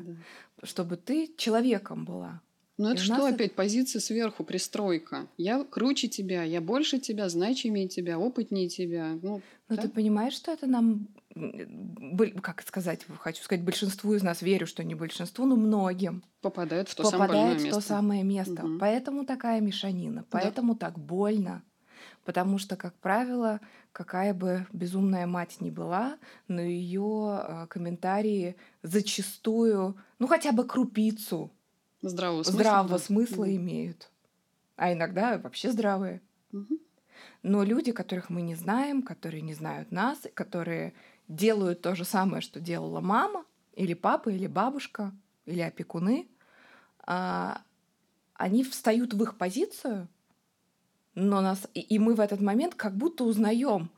чтобы 0.64 0.98
ты 0.98 1.34
человеком 1.38 2.06
была. 2.06 2.42
Ну 2.78 2.90
это 2.90 3.04
что 3.04 3.26
опять? 3.26 3.54
Позиция 3.54 4.00
сверху, 4.00 4.44
пристройка. 4.44 5.28
Я 5.38 5.64
круче 5.64 6.08
тебя, 6.08 6.44
я 6.44 6.60
больше 6.60 7.00
тебя, 7.00 7.30
значимее 7.30 7.88
тебя, 7.88 8.18
опытнее 8.18 8.68
тебя. 8.68 9.20
Ну, 9.22 9.42
Но 9.70 9.78
ты 9.78 9.90
понимаешь, 9.90 10.34
что 10.34 10.52
это 10.52 10.66
нам 10.66 11.08
как 12.42 12.62
сказать, 12.62 13.02
хочу 13.20 13.42
сказать, 13.42 13.64
большинству 13.64 14.14
из 14.14 14.22
нас, 14.22 14.42
верю, 14.42 14.68
что 14.68 14.84
не 14.84 14.94
большинству, 14.96 15.46
но 15.46 15.56
многим. 15.56 16.24
Попадают 16.42 16.90
в 16.90 16.96
то 16.96 17.04
попадает 17.04 17.32
самое 17.32 17.58
в 17.58 17.64
место. 17.64 17.80
то 17.80 17.88
самое 17.88 18.24
место. 18.24 18.66
Угу. 18.66 18.78
Поэтому 18.80 19.26
такая 19.26 19.62
мешанина, 19.62 20.26
поэтому 20.30 20.74
да. 20.74 20.88
так 20.88 21.00
больно. 21.00 21.64
Потому 22.26 22.58
что, 22.58 22.78
как 22.78 22.94
правило, 22.96 23.60
какая 23.92 24.34
бы 24.34 24.66
безумная 24.72 25.28
мать 25.28 25.58
ни 25.60 25.70
была, 25.70 26.18
но 26.48 26.62
ее 26.62 27.42
э, 27.42 27.68
комментарии 27.68 28.56
зачастую, 28.82 29.98
ну 30.20 30.28
хотя 30.28 30.54
бы 30.54 30.66
крупицу 30.66 31.52
здравого 32.02 32.44
смысла, 32.44 32.60
здравого 32.60 32.98
смысла 32.98 33.44
угу. 33.44 33.56
имеют. 33.56 34.10
А 34.76 34.94
иногда 34.94 35.38
вообще 35.38 35.72
здравые. 35.72 36.22
Угу. 36.54 36.80
Но 37.44 37.64
люди, 37.64 37.92
которых 37.92 38.30
мы 38.30 38.42
не 38.42 38.56
знаем, 38.56 39.02
которые 39.02 39.42
не 39.42 39.54
знают 39.54 39.92
нас, 39.92 40.20
которые 40.34 40.94
делают 41.28 41.82
то 41.82 41.96
же 41.96 42.06
самое, 42.06 42.42
что 42.42 42.60
делала 42.60 43.02
мама, 43.02 43.46
или 43.74 43.94
папа, 43.94 44.30
или 44.30 44.48
бабушка, 44.48 45.14
или 45.46 45.62
опекуны, 45.62 46.28
а, 47.06 47.62
они 48.36 48.64
встают 48.64 49.14
в 49.14 49.22
их 49.24 49.38
позицию, 49.38 50.08
но 51.16 51.42
нас 51.42 51.68
и, 51.74 51.82
и 51.82 52.00
мы 52.00 52.16
в 52.16 52.20
этот 52.20 52.42
момент 52.42 52.76
как 52.76 52.96
будто 52.96 53.24
узнаем 53.24 53.90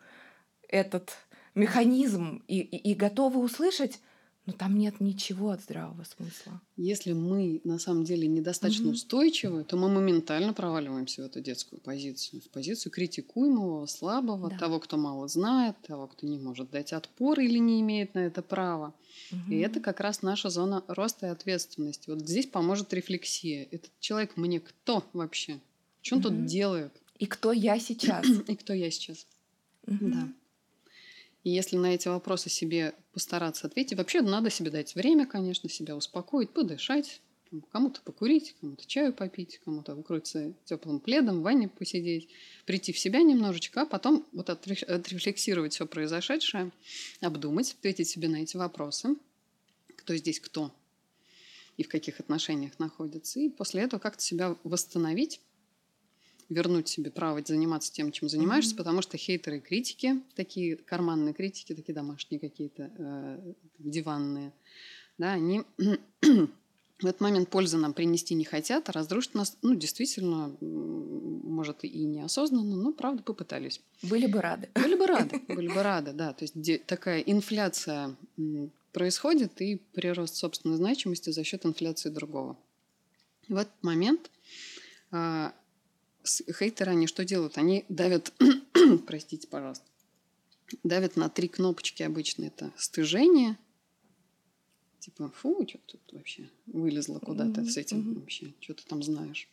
этот 0.68 1.12
механизм 1.54 2.44
и, 2.48 2.60
и, 2.60 2.92
и 2.92 2.96
готовы 2.96 3.40
услышать, 3.40 4.00
но 4.46 4.54
там 4.54 4.78
нет 4.78 5.00
ничего 5.00 5.50
от 5.50 5.62
здравого 5.62 6.04
смысла. 6.04 6.62
Если 6.78 7.14
мы 7.14 7.62
на 7.64 7.80
самом 7.80 8.04
деле 8.04 8.28
недостаточно 8.28 8.90
mm-hmm. 8.90 8.92
устойчивы, 8.92 9.64
то 9.64 9.76
мы 9.76 9.90
моментально 9.90 10.54
проваливаемся 10.54 11.24
в 11.24 11.26
эту 11.26 11.42
детскую 11.42 11.82
позицию, 11.82 12.42
в 12.42 12.50
позицию 12.50 12.92
критикуемого, 12.92 13.88
слабого, 13.88 14.52
да. 14.52 14.58
того, 14.58 14.80
кто 14.80 14.98
мало 14.98 15.28
знает, 15.28 15.76
того, 15.88 16.08
кто 16.08 16.28
не 16.28 16.38
может 16.38 16.70
дать 16.70 16.94
отпор 16.94 17.40
или 17.40 17.58
не 17.58 17.82
имеет 17.82 18.14
на 18.14 18.20
это 18.20 18.44
права. 18.44 18.94
Mm-hmm. 19.32 19.50
И 19.50 19.58
это 19.58 19.80
как 19.80 20.00
раз 20.00 20.22
наша 20.22 20.50
зона 20.50 20.84
роста 20.88 21.28
и 21.28 21.30
ответственности. 21.30 22.12
Вот 22.12 22.20
здесь 22.20 22.46
поможет 22.46 22.94
рефлексия. 22.94 23.68
Этот 23.72 23.92
человек 24.00 24.38
мне 24.38 24.60
кто 24.60 25.04
вообще? 25.14 25.60
Что 26.02 26.18
он 26.18 26.22
mm-hmm. 26.22 26.24
тут 26.24 26.46
делает? 26.46 27.02
И 27.18 27.26
кто 27.26 27.52
я 27.52 27.80
сейчас? 27.80 28.26
И 28.48 28.56
кто 28.56 28.74
я 28.74 28.92
сейчас? 28.92 29.26
Да. 29.88 30.30
И 31.44 31.52
если 31.52 31.78
на 31.78 31.94
эти 31.94 32.08
вопросы 32.08 32.50
себе 32.50 32.96
постараться 33.14 33.68
ответить, 33.68 33.98
вообще 33.98 34.22
надо 34.22 34.50
себе 34.50 34.72
дать 34.72 34.96
время, 34.96 35.28
конечно, 35.28 35.70
себя 35.70 35.96
успокоить, 35.96 36.50
подышать, 36.50 37.22
кому-то 37.72 38.02
покурить, 38.02 38.56
кому-то 38.60 38.86
чаю 38.88 39.14
попить, 39.14 39.60
кому-то 39.64 39.96
укрыться 39.96 40.54
теплым 40.66 41.00
пледом, 41.00 41.40
в 41.40 41.44
ванне 41.44 41.70
посидеть, 41.70 42.30
прийти 42.66 42.92
в 42.92 43.00
себя 43.00 43.22
немножечко, 43.22 43.84
а 43.84 43.86
потом 43.86 44.26
вот 44.32 44.50
отрефлексировать 44.50 45.74
все 45.76 45.86
произошедшее, 45.86 46.72
обдумать, 47.22 47.76
ответить 47.78 48.10
себе 48.10 48.28
на 48.28 48.38
эти 48.38 48.58
вопросы, 48.58 49.16
кто 49.96 50.16
здесь 50.16 50.40
кто 50.40 50.74
и 51.78 51.84
в 51.84 51.90
каких 51.90 52.20
отношениях 52.20 52.80
находится, 52.80 53.40
и 53.40 53.50
после 53.50 53.84
этого 53.84 54.00
как-то 54.00 54.24
себя 54.24 54.56
восстановить, 54.64 55.42
вернуть 56.50 56.88
себе 56.88 57.12
право 57.12 57.42
заниматься 57.44 57.92
тем, 57.92 58.12
чем 58.12 58.30
занимаешься, 58.30 58.74
mm-hmm. 58.74 58.78
потому 58.78 59.02
что 59.02 59.18
хейтеры 59.18 59.58
и 59.58 59.62
критики, 59.62 60.22
такие 60.36 60.76
карманные 60.76 61.34
критики, 61.34 61.74
такие 61.74 61.94
домашние 61.94 62.40
какие-то, 62.40 62.92
э, 62.98 63.54
диванные, 63.80 64.54
да, 65.18 65.34
они 65.34 65.64
в 67.00 67.06
этот 67.06 67.22
момент 67.22 67.50
пользы 67.50 67.78
нам 67.78 67.94
принести 67.94 68.36
не 68.36 68.46
хотят, 68.46 68.90
а 68.90 68.92
разрушить 68.92 69.34
нас, 69.34 69.58
ну, 69.62 69.76
действительно, 69.76 70.56
может, 70.62 71.84
и 71.84 72.04
неосознанно, 72.04 72.76
но, 72.76 72.94
правда, 72.94 73.24
попытались. 73.24 73.82
Были 74.02 74.28
бы 74.28 74.42
рады. 74.42 74.70
Были 74.76 74.96
бы 74.96 75.08
рады, 75.08 75.42
были 75.48 75.68
бы 75.68 75.84
рады, 75.84 76.14
да. 76.14 76.34
То 76.34 76.44
есть 76.44 76.86
такая 76.86 77.22
инфляция 77.22 78.16
происходит 78.92 79.62
и 79.62 79.78
прирост 79.94 80.36
собственной 80.36 80.78
значимости 80.78 81.30
за 81.30 81.44
счет 81.44 81.66
инфляции 81.66 82.10
другого. 82.10 82.58
В 83.50 83.58
этот 83.58 83.84
момент 83.84 84.32
а, 85.12 85.54
хейтеры, 86.26 86.92
они 86.92 87.08
что 87.08 87.26
делают? 87.26 87.58
Они 87.58 87.86
давят, 87.90 88.34
простите, 89.08 89.48
пожалуйста, 89.48 89.86
давят 90.84 91.16
на 91.16 91.30
три 91.30 91.48
кнопочки 91.48 92.04
обычно. 92.04 92.46
Это 92.46 92.72
стыжение, 92.78 93.58
типа, 95.00 95.30
фу, 95.30 95.66
что 95.68 95.80
тут 95.86 96.02
вообще 96.12 96.50
вылезла 96.66 97.20
куда-то 97.20 97.62
mm-hmm. 97.62 97.70
с 97.70 97.78
этим 97.78 98.00
mm-hmm. 98.00 98.20
вообще, 98.20 98.54
что 98.60 98.74
ты 98.74 98.84
там 98.86 99.04
знаешь. 99.04 99.48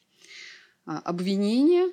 А, 0.84 0.98
обвинение, 0.98 1.92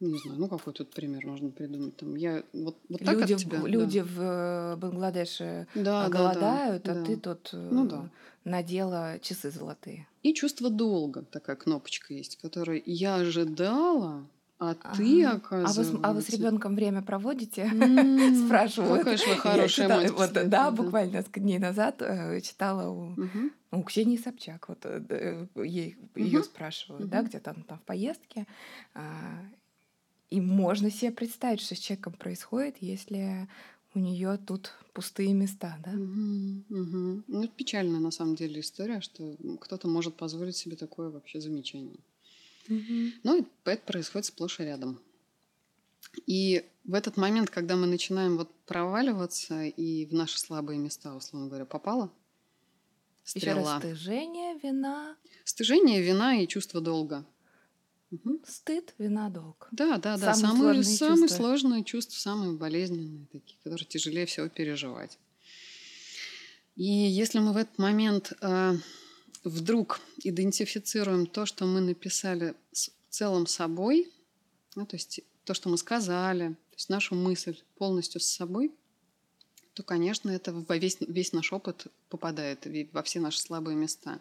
не 0.00 0.18
знаю, 0.18 0.38
ну 0.38 0.48
какой 0.48 0.72
тут 0.72 0.90
пример 0.90 1.26
можно 1.26 1.50
придумать. 1.50 1.96
Там, 1.96 2.14
я 2.14 2.44
вот, 2.52 2.76
вот 2.88 3.04
так 3.04 3.18
люди, 3.18 3.32
от 3.32 3.40
тебя. 3.40 3.58
Люди 3.66 4.00
да. 4.00 4.06
в 4.06 4.20
э, 4.20 4.76
Бангладеше 4.76 5.66
да, 5.74 6.08
голодают, 6.08 6.84
да, 6.84 6.94
да, 6.94 7.00
а 7.00 7.02
да. 7.02 7.06
ты 7.06 7.16
тут 7.16 7.50
э, 7.52 7.68
ну, 7.70 7.86
да. 7.86 8.10
надела 8.44 9.18
часы 9.20 9.50
золотые. 9.50 10.06
И 10.22 10.34
чувство 10.34 10.70
долга, 10.70 11.22
такая 11.22 11.56
кнопочка 11.56 12.14
есть, 12.14 12.36
которая 12.36 12.80
я 12.86 13.16
ожидала, 13.16 14.24
а 14.60 14.74
ты, 14.74 15.24
оказывается... 15.24 15.94
А 15.94 15.96
вы, 15.96 16.00
а 16.02 16.12
вы 16.14 16.22
с 16.22 16.28
ребенком 16.30 16.74
время 16.74 17.02
проводите? 17.02 17.68
Спрашиваю. 18.46 18.98
Какая 18.98 19.16
же 19.16 19.28
вы 19.28 19.36
хорошая 19.36 19.88
мать. 19.88 20.10
Вот, 20.10 20.32
да, 20.32 20.70
буквально 20.70 21.18
несколько 21.18 21.40
дней 21.40 21.58
назад 21.58 22.02
э, 22.02 22.40
читала 22.40 22.88
у, 22.88 23.16
у 23.70 23.82
Ксении 23.84 24.16
Собчак. 24.16 24.68
Вот 24.68 24.84
ей, 25.56 25.96
ее 26.16 26.42
спрашивают, 26.42 27.08
да, 27.08 27.22
где-то 27.22 27.54
там 27.66 27.78
в 27.78 27.82
поездке. 27.82 28.46
А, 28.94 29.44
и 30.30 30.40
можно 30.40 30.90
себе 30.90 31.10
представить, 31.10 31.60
что 31.60 31.74
с 31.74 31.78
человеком 31.78 32.12
происходит, 32.12 32.76
если 32.80 33.48
у 33.94 33.98
нее 33.98 34.38
тут 34.46 34.72
пустые 34.92 35.32
места, 35.32 35.78
да? 35.84 35.92
Угу, 35.92 36.64
угу. 36.68 37.22
Ну, 37.26 37.44
это 37.44 37.52
печальная 37.56 38.00
на 38.00 38.10
самом 38.10 38.36
деле 38.36 38.60
история, 38.60 39.00
что 39.00 39.36
кто-то 39.60 39.88
может 39.88 40.16
позволить 40.16 40.56
себе 40.56 40.76
такое 40.76 41.10
вообще 41.10 41.40
замечание. 41.40 41.98
Угу. 42.68 43.12
Ну, 43.22 43.46
это 43.64 43.82
происходит 43.82 44.26
сплошь 44.26 44.60
и 44.60 44.64
рядом. 44.64 45.00
И 46.26 46.64
в 46.84 46.94
этот 46.94 47.16
момент, 47.16 47.50
когда 47.50 47.76
мы 47.76 47.86
начинаем 47.86 48.36
вот 48.36 48.50
проваливаться 48.66 49.64
и 49.64 50.06
в 50.06 50.12
наши 50.12 50.38
слабые 50.38 50.78
места, 50.78 51.14
условно 51.14 51.48
говоря, 51.48 51.64
попало, 51.64 52.10
стрела. 53.24 53.60
Еще 53.60 53.70
раз, 53.70 53.78
стыжение, 53.78 54.58
вина. 54.62 55.16
Стыжение, 55.44 56.02
вина 56.02 56.40
и 56.40 56.46
чувство 56.46 56.80
долга. 56.80 57.24
Угу. 58.10 58.40
Стыд, 58.46 58.94
вина, 58.98 59.28
долг. 59.28 59.68
Да, 59.70 59.98
да, 59.98 60.16
да. 60.16 60.34
Самые, 60.34 60.82
самые, 60.82 60.84
самые 60.84 61.28
сложные 61.28 61.84
чувства, 61.84 62.16
самые 62.16 62.52
болезненные, 62.52 63.26
такие, 63.30 63.58
которые 63.62 63.86
тяжелее 63.86 64.24
всего 64.26 64.48
переживать. 64.48 65.18
И 66.76 66.84
если 66.84 67.40
мы 67.40 67.52
в 67.52 67.56
этот 67.56 67.76
момент 67.78 68.32
э, 68.40 68.74
вдруг 69.44 70.00
идентифицируем 70.22 71.26
то, 71.26 71.44
что 71.44 71.66
мы 71.66 71.80
написали 71.80 72.54
с 72.72 72.90
целым 73.10 73.46
собой, 73.46 74.10
ну, 74.74 74.86
то 74.86 74.96
есть 74.96 75.20
то, 75.44 75.54
что 75.54 75.68
мы 75.68 75.76
сказали, 75.76 76.50
то 76.50 76.76
есть 76.76 76.88
нашу 76.88 77.14
мысль 77.14 77.60
полностью 77.76 78.20
с 78.20 78.26
собой, 78.26 78.72
то, 79.74 79.82
конечно, 79.82 80.30
это 80.30 80.52
во 80.52 80.76
весь, 80.76 80.98
весь 81.00 81.32
наш 81.32 81.52
опыт 81.52 81.86
попадает 82.08 82.66
во 82.92 83.02
все 83.02 83.20
наши 83.20 83.40
слабые 83.40 83.76
места. 83.76 84.20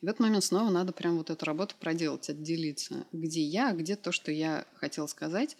И 0.00 0.06
в 0.06 0.08
этот 0.08 0.20
момент 0.20 0.44
снова 0.44 0.70
надо 0.70 0.92
прям 0.92 1.18
вот 1.18 1.30
эту 1.30 1.44
работу 1.44 1.74
проделать, 1.78 2.28
отделиться. 2.30 3.06
Где 3.12 3.42
я, 3.42 3.72
где 3.72 3.96
то, 3.96 4.12
что 4.12 4.32
я 4.32 4.66
хотел 4.74 5.08
сказать, 5.08 5.56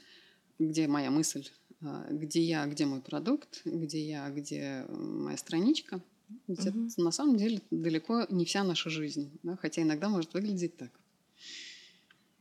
где 0.58 0.88
моя 0.88 1.10
мысль, 1.10 1.48
а, 1.82 2.06
где 2.10 2.42
я, 2.42 2.66
где 2.66 2.86
мой 2.86 3.00
продукт, 3.00 3.62
где 3.64 4.00
я, 4.02 4.30
где 4.30 4.86
моя 4.88 5.36
страничка. 5.36 6.00
Ведь 6.46 6.66
угу. 6.66 6.86
это 6.86 7.02
на 7.02 7.10
самом 7.10 7.36
деле 7.36 7.60
далеко 7.70 8.26
не 8.30 8.44
вся 8.44 8.64
наша 8.64 8.88
жизнь, 8.88 9.30
да? 9.42 9.56
хотя 9.56 9.82
иногда 9.82 10.08
может 10.08 10.32
выглядеть 10.32 10.76
так. 10.76 10.90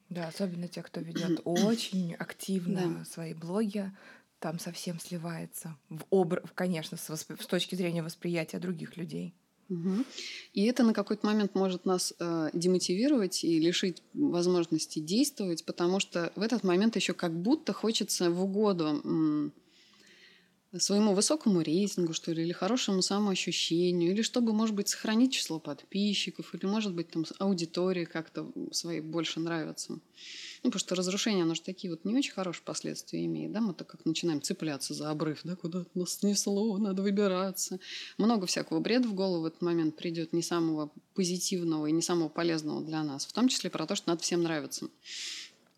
Да, 0.09 0.27
особенно 0.27 0.67
те, 0.67 0.81
кто 0.83 1.01
ведет 1.01 1.41
очень 1.45 2.13
активно 2.15 2.99
да. 2.99 3.05
свои 3.05 3.33
блоги, 3.33 3.91
там 4.39 4.57
совсем 4.59 4.99
сливается 4.99 5.77
в 5.89 6.03
образ, 6.09 6.45
конечно, 6.55 6.97
с, 6.97 7.09
восп... 7.09 7.31
с 7.39 7.45
точки 7.45 7.75
зрения 7.75 8.03
восприятия 8.03 8.59
других 8.59 8.95
людей. 8.95 9.33
Угу. 9.69 10.03
И 10.53 10.65
это 10.65 10.83
на 10.83 10.93
какой-то 10.93 11.27
момент 11.27 11.53
может 11.53 11.85
нас 11.85 12.13
э, 12.19 12.49
демотивировать 12.53 13.43
и 13.43 13.59
лишить 13.59 14.01
возможности 14.13 14.99
действовать, 14.99 15.63
потому 15.65 15.99
что 15.99 16.31
в 16.35 16.41
этот 16.41 16.63
момент 16.63 16.95
еще 16.95 17.13
как 17.13 17.39
будто 17.39 17.71
хочется 17.71 18.31
в 18.31 18.43
угоду 18.43 18.85
м, 19.03 19.53
своему 20.77 21.13
высокому 21.13 21.61
рейтингу, 21.61 22.13
что 22.13 22.31
ли, 22.31 22.43
или 22.43 22.51
хорошему 22.51 23.01
самоощущению, 23.01 24.11
или 24.11 24.21
чтобы, 24.21 24.53
может 24.53 24.75
быть, 24.75 24.87
сохранить 24.87 25.33
число 25.33 25.59
подписчиков, 25.59 26.53
или, 26.53 26.65
может 26.65 26.93
быть, 26.93 27.09
там 27.09 27.25
аудитории 27.39 28.05
как-то 28.05 28.51
своей 28.71 29.01
больше 29.01 29.39
нравится. 29.39 29.99
Ну, 30.63 30.71
потому 30.71 30.79
что 30.79 30.95
разрушение, 30.95 31.43
оно 31.43 31.55
же 31.55 31.61
такие 31.61 31.89
вот 31.91 32.03
не 32.05 32.15
очень 32.15 32.33
хорошие 32.33 32.63
последствия 32.63 33.25
имеет, 33.25 33.51
да, 33.51 33.61
мы 33.61 33.73
так 33.73 33.87
как 33.87 34.05
начинаем 34.05 34.41
цепляться 34.41 34.93
за 34.93 35.09
обрыв, 35.09 35.41
да, 35.43 35.55
куда 35.55 35.85
нас 35.93 36.17
снесло, 36.17 36.77
надо 36.77 37.01
выбираться. 37.01 37.79
Много 38.17 38.45
всякого 38.45 38.79
бреда 38.79 39.07
в 39.07 39.13
голову 39.13 39.43
в 39.43 39.45
этот 39.45 39.61
момент 39.61 39.95
придет, 39.95 40.33
не 40.33 40.41
самого 40.41 40.91
позитивного 41.13 41.85
и 41.85 41.91
не 41.91 42.01
самого 42.01 42.29
полезного 42.29 42.81
для 42.81 43.03
нас, 43.03 43.25
в 43.25 43.33
том 43.33 43.47
числе 43.47 43.69
про 43.69 43.85
то, 43.85 43.95
что 43.95 44.09
надо 44.09 44.21
всем 44.21 44.43
нравиться. 44.43 44.89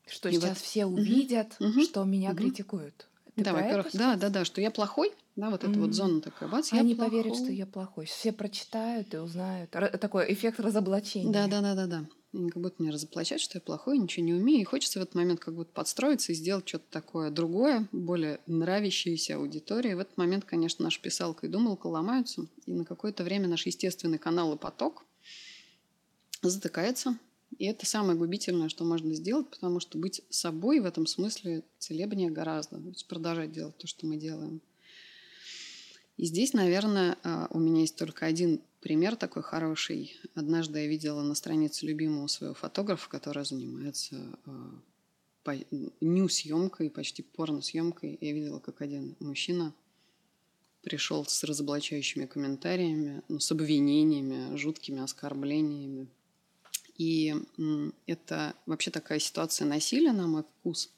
Что 0.07 0.29
и 0.29 0.33
сейчас 0.33 0.49
вот... 0.49 0.57
все 0.57 0.85
увидят, 0.85 1.55
угу. 1.59 1.81
что 1.83 2.03
меня 2.03 2.31
угу. 2.31 2.39
критикуют. 2.39 3.07
Ты 3.35 3.43
да, 3.43 3.53
во-первых, 3.53 3.87
да, 3.93 4.15
да, 4.15 4.29
да, 4.29 4.45
что 4.45 4.59
я 4.61 4.71
плохой, 4.71 5.11
да, 5.35 5.49
вот 5.49 5.63
эта 5.63 5.73
mm. 5.73 5.79
вот 5.79 5.93
зона 5.93 6.19
такая, 6.19 6.49
бац, 6.49 6.73
я 6.73 6.79
Они 6.81 6.95
плохой. 6.95 7.21
поверят, 7.21 7.37
что 7.37 7.51
я 7.51 7.65
плохой. 7.65 8.05
Все 8.05 8.33
прочитают 8.33 9.13
и 9.13 9.17
узнают. 9.17 9.73
Р- 9.73 9.97
такой 9.97 10.33
эффект 10.33 10.59
разоблачения. 10.59 11.31
Да, 11.31 11.47
да, 11.47 11.61
да, 11.61 11.75
да, 11.75 11.87
да. 11.87 12.05
Они 12.33 12.49
как 12.49 12.61
будто 12.61 12.81
мне 12.81 12.91
разоблачать, 12.91 13.41
что 13.41 13.57
я 13.57 13.61
плохой, 13.61 13.97
ничего 13.97 14.25
не 14.25 14.33
умею. 14.33 14.61
И 14.61 14.65
хочется 14.65 14.99
в 14.99 15.01
этот 15.01 15.15
момент 15.15 15.41
как 15.41 15.53
будто 15.53 15.71
подстроиться 15.73 16.31
и 16.31 16.35
сделать 16.35 16.67
что-то 16.67 16.85
такое 16.89 17.29
другое, 17.29 17.89
более 17.91 18.39
нравящееся 18.47 19.35
аудитории. 19.35 19.93
В 19.93 19.99
этот 19.99 20.17
момент, 20.17 20.45
конечно, 20.45 20.83
наша 20.83 21.01
писалка 21.01 21.47
и 21.47 21.49
думалка 21.49 21.87
ломаются. 21.87 22.47
И 22.65 22.71
на 22.71 22.85
какое-то 22.85 23.25
время 23.25 23.49
наш 23.49 23.65
естественный 23.65 24.17
канал 24.17 24.53
и 24.53 24.57
поток 24.57 25.03
затыкается. 26.41 27.17
И 27.57 27.65
это 27.65 27.85
самое 27.85 28.17
губительное, 28.17 28.69
что 28.69 28.85
можно 28.85 29.13
сделать, 29.13 29.49
потому 29.49 29.81
что 29.81 29.97
быть 29.97 30.21
собой 30.29 30.79
в 30.79 30.85
этом 30.85 31.05
смысле 31.07 31.63
целебнее 31.79 32.31
гораздо. 32.31 32.77
То 32.77 32.87
есть 32.87 33.07
продолжать 33.07 33.51
делать 33.51 33.77
то, 33.77 33.87
что 33.87 34.05
мы 34.05 34.15
делаем. 34.15 34.61
И 36.15 36.25
здесь, 36.25 36.53
наверное, 36.53 37.17
а, 37.23 37.47
у 37.49 37.59
меня 37.59 37.81
есть 37.81 37.97
только 37.97 38.25
один 38.25 38.61
пример 38.81 39.15
такой 39.15 39.43
хороший. 39.43 40.15
Однажды 40.35 40.79
я 40.79 40.87
видела 40.87 41.21
на 41.21 41.35
странице 41.35 41.85
любимого 41.85 42.27
своего 42.27 42.53
фотографа, 42.53 43.09
который 43.09 43.45
занимается 43.45 44.37
а, 44.45 45.55
нью-съемкой, 46.01 46.89
почти 46.89 47.23
порно-съемкой. 47.23 48.17
Я 48.19 48.33
видела, 48.33 48.59
как 48.59 48.81
один 48.81 49.15
мужчина 49.19 49.73
пришел 50.81 51.25
с 51.25 51.43
разоблачающими 51.43 52.25
комментариями, 52.25 53.21
ну, 53.29 53.39
с 53.39 53.51
обвинениями, 53.51 54.55
жуткими 54.57 55.01
оскорблениями 55.01 56.07
и 57.01 57.33
это 58.05 58.53
вообще 58.67 58.91
такая 58.91 59.17
ситуация 59.17 59.65
насилия, 59.65 60.11
на 60.11 60.27
мой 60.27 60.43
вкус, 60.43 60.91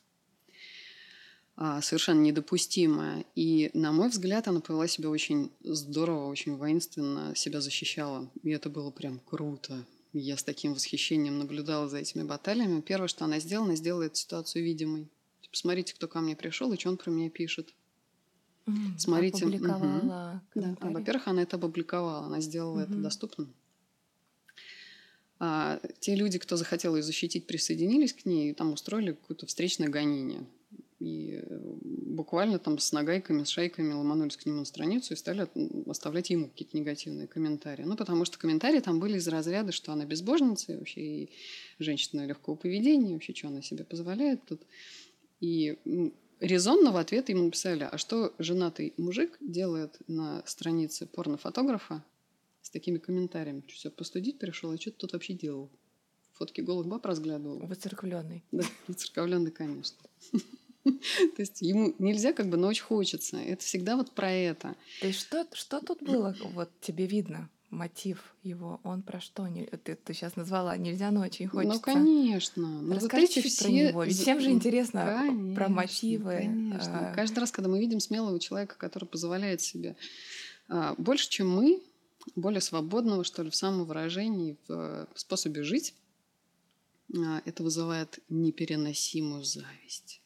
совершенно 1.56 2.22
недопустимая. 2.22 3.26
И, 3.36 3.70
на 3.74 3.92
мой 3.92 4.10
взгляд, 4.10 4.48
она 4.48 4.60
повела 4.60 4.88
себя 4.88 5.10
очень 5.10 5.52
здорово, 5.62 6.28
очень 6.28 6.56
воинственно, 6.56 7.36
себя 7.36 7.62
защищала. 7.62 8.30
И 8.42 8.50
это 8.50 8.70
было 8.70 8.92
прям 8.92 9.20
круто. 9.20 9.86
Я 10.14 10.38
с 10.38 10.44
таким 10.44 10.74
восхищением 10.74 11.40
наблюдала 11.40 11.90
за 11.90 11.98
этими 11.98 12.24
баталиями. 12.24 12.82
Первое, 12.82 13.08
что 13.08 13.26
она 13.26 13.40
сделала, 13.40 13.68
она 13.68 13.76
сделала 13.76 14.04
эту 14.04 14.16
ситуацию 14.16 14.64
видимой. 14.64 15.10
Типа, 15.42 15.58
смотрите, 15.58 15.94
кто 15.96 16.08
ко 16.08 16.22
мне 16.22 16.36
пришел 16.36 16.72
и 16.72 16.80
что 16.80 16.90
он 16.90 16.98
про 16.98 17.10
меня 17.10 17.30
пишет. 17.30 17.74
Mm, 18.66 18.98
Смотрите. 18.98 19.46
Угу. 19.46 19.60
Да, 19.62 20.42
во-первых, 20.80 21.28
она 21.28 21.42
это 21.42 21.58
опубликовала, 21.58 22.28
она 22.28 22.40
сделала 22.40 22.80
mm 22.80 22.84
это 22.84 22.94
доступным. 22.94 23.54
А 25.40 25.82
те 26.00 26.16
люди, 26.16 26.40
кто 26.40 26.56
захотел 26.56 26.96
ее 26.96 27.04
защитить, 27.04 27.48
присоединились 27.48 28.14
к 28.14 28.26
ней 28.26 28.52
и 28.52 28.54
там 28.54 28.72
устроили 28.72 29.12
какое-то 29.12 29.46
встречное 29.46 29.90
гонение. 29.90 30.46
И 31.04 31.42
э, 31.44 31.58
буквально 31.82 32.60
там 32.60 32.80
с 32.80 32.94
нагайками, 32.94 33.44
с 33.44 33.50
шайками 33.50 33.92
ломанулись 33.92 34.38
к 34.38 34.46
нему 34.46 34.60
на 34.60 34.66
страницу 34.66 35.14
и 35.14 35.18
стали 35.18 35.48
оставлять 35.90 36.30
ему 36.30 36.48
какие-то 36.48 36.78
негативные 36.78 37.28
комментарии. 37.28 37.84
Ну, 37.84 37.98
потому 37.98 38.24
что 38.24 38.40
комментарии 38.40 38.80
там 38.80 39.00
были 39.00 39.18
из 39.18 39.28
разряда, 39.28 39.74
что 39.74 39.92
она 39.92 40.06
безбожница, 40.06 40.72
и 40.72 40.76
вообще 40.78 41.02
и 41.02 41.30
женщина 41.80 42.26
легкого 42.26 42.56
поведения, 42.56 43.12
и 43.12 43.14
вообще, 43.14 43.34
что 43.34 43.50
она 43.50 43.62
себе 43.62 43.84
позволяет 43.84 44.46
тут. 44.46 44.62
И 45.42 45.78
резонно 46.40 46.94
в 46.94 46.98
ответ 46.98 47.28
ему 47.28 47.44
написали, 47.44 47.84
а 47.92 47.98
что 47.98 48.34
женатый 48.40 48.94
мужик 48.96 49.38
делает 49.42 49.98
на 50.08 50.42
странице 50.46 51.06
порнофотографа, 51.06 52.02
такими 52.74 52.98
комментариями. 52.98 53.64
Что, 53.68 53.80
себя 53.80 53.92
постудить 53.92 54.40
пришел, 54.40 54.72
а 54.72 54.78
что 54.78 54.92
ты 54.92 54.98
тут 54.98 55.14
вообще 55.14 55.34
делал? 55.34 55.70
Фотки 56.34 56.62
голых 56.62 56.88
баб 56.88 57.06
разглядывал. 57.06 57.60
Выцерковленный. 57.60 58.44
Да, 58.52 58.64
выцерковленный, 58.88 59.52
конечно. 59.52 59.98
То 60.84 61.40
есть 61.40 61.62
ему 61.62 61.94
нельзя 62.00 62.34
как 62.34 62.48
бы, 62.48 62.58
но 62.58 62.68
очень 62.68 62.84
хочется. 62.84 63.38
Это 63.38 63.64
всегда 63.64 63.96
вот 63.96 64.12
про 64.12 64.32
это. 64.32 64.76
То 65.02 65.08
есть 65.08 65.20
что, 65.20 65.46
что 65.54 65.80
тут 65.80 66.02
было, 66.02 66.36
вот 66.54 66.70
тебе 66.82 67.06
видно? 67.06 67.50
мотив 67.74 68.36
его, 68.44 68.80
он 68.84 69.02
про 69.02 69.20
что? 69.20 69.48
Ты, 69.84 69.96
ты 69.96 70.14
сейчас 70.14 70.36
назвала, 70.36 70.78
нельзя, 70.78 71.12
но 71.12 71.22
очень 71.22 71.46
ну, 71.46 71.52
хочется. 71.52 71.74
Ну, 71.74 71.82
конечно. 71.82 72.82
Ну, 72.82 72.94
Расскажи 72.96 73.26
вот 73.36 73.46
все... 73.46 73.64
про 73.64 73.72
него. 73.72 74.04
Ведь 74.04 74.18
всем 74.18 74.40
же 74.40 74.52
интересно 74.52 75.06
конечно, 75.06 75.56
про 75.56 75.70
мотивы. 75.70 76.36
Конечно. 76.38 77.10
А... 77.10 77.14
Каждый 77.14 77.40
раз, 77.40 77.52
когда 77.52 77.70
мы 77.70 77.80
видим 77.80 78.00
смелого 78.00 78.40
человека, 78.40 78.76
который 78.78 79.06
позволяет 79.06 79.62
себе 79.62 79.96
а, 80.70 80.96
больше, 80.98 81.30
чем 81.30 81.50
мы, 81.50 81.82
более 82.36 82.62
свободного, 82.62 83.24
что 83.24 83.44
ли, 83.44 83.50
в 83.50 83.56
самовыражении, 83.56 84.56
в 84.68 85.08
способе 85.16 85.64
жить, 85.64 85.96
а, 87.16 87.42
это 87.46 87.64
вызывает 87.64 88.20
непереносимую 88.30 89.44
зависть 89.44 90.23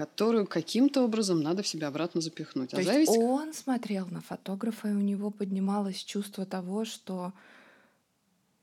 которую 0.00 0.46
каким-то 0.46 1.02
образом 1.02 1.42
надо 1.42 1.62
в 1.62 1.68
себя 1.68 1.88
обратно 1.88 2.20
запихнуть. 2.20 2.72
А 2.72 2.76
То 2.76 2.82
а 2.82 2.84
зависть... 2.84 3.12
есть 3.12 3.22
он 3.22 3.52
смотрел 3.52 4.06
на 4.06 4.22
фотографа, 4.22 4.88
и 4.88 4.92
у 4.92 5.00
него 5.00 5.30
поднималось 5.30 6.02
чувство 6.02 6.46
того, 6.46 6.86
что 6.86 7.32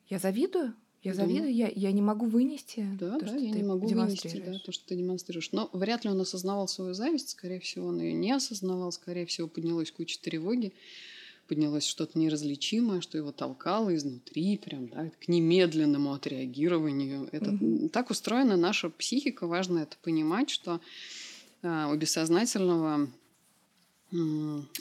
я 0.10 0.18
завидую, 0.18 0.74
я 1.04 1.14
завидую, 1.14 1.54
я, 1.54 1.72
я 1.74 1.92
не 1.92 2.02
могу 2.02 2.26
вынести 2.26 2.88
да, 3.00 3.20
то, 3.20 3.20
да, 3.20 3.28
что 3.28 3.38
я 3.38 3.54
ты 3.54 3.60
не 3.60 3.64
могу 3.64 3.88
вынести 3.88 4.44
да, 4.44 4.58
то, 4.58 4.72
что 4.72 4.88
ты 4.88 4.96
демонстрируешь. 4.96 5.52
Но 5.52 5.70
вряд 5.74 6.06
ли 6.06 6.10
он 6.10 6.20
осознавал 6.20 6.68
свою 6.68 6.94
зависть, 6.94 7.30
скорее 7.30 7.60
всего, 7.60 7.88
он 7.88 8.00
ее 8.00 8.14
не 8.14 8.32
осознавал, 8.32 8.92
скорее 8.92 9.28
всего, 9.28 9.48
поднялась 9.48 9.92
куча 9.92 10.20
тревоги 10.20 10.74
поднялось 11.48 11.86
что-то 11.86 12.20
неразличимое, 12.20 13.02
что 13.02 13.18
его 13.18 13.32
толкало 13.32 13.96
изнутри, 13.96 14.58
прям, 14.58 14.90
да, 14.90 15.10
к 15.22 15.28
немедленному 15.28 16.14
отреагированию. 16.14 17.30
Это 17.32 17.52
угу. 17.52 17.90
так 17.90 18.10
устроена 18.10 18.58
наша 18.58 18.90
психика, 18.90 19.48
важно 19.48 19.80
это 19.80 19.96
понимать, 20.04 20.50
что 20.50 20.82
у 21.92 21.96
бессознательного 21.96 23.10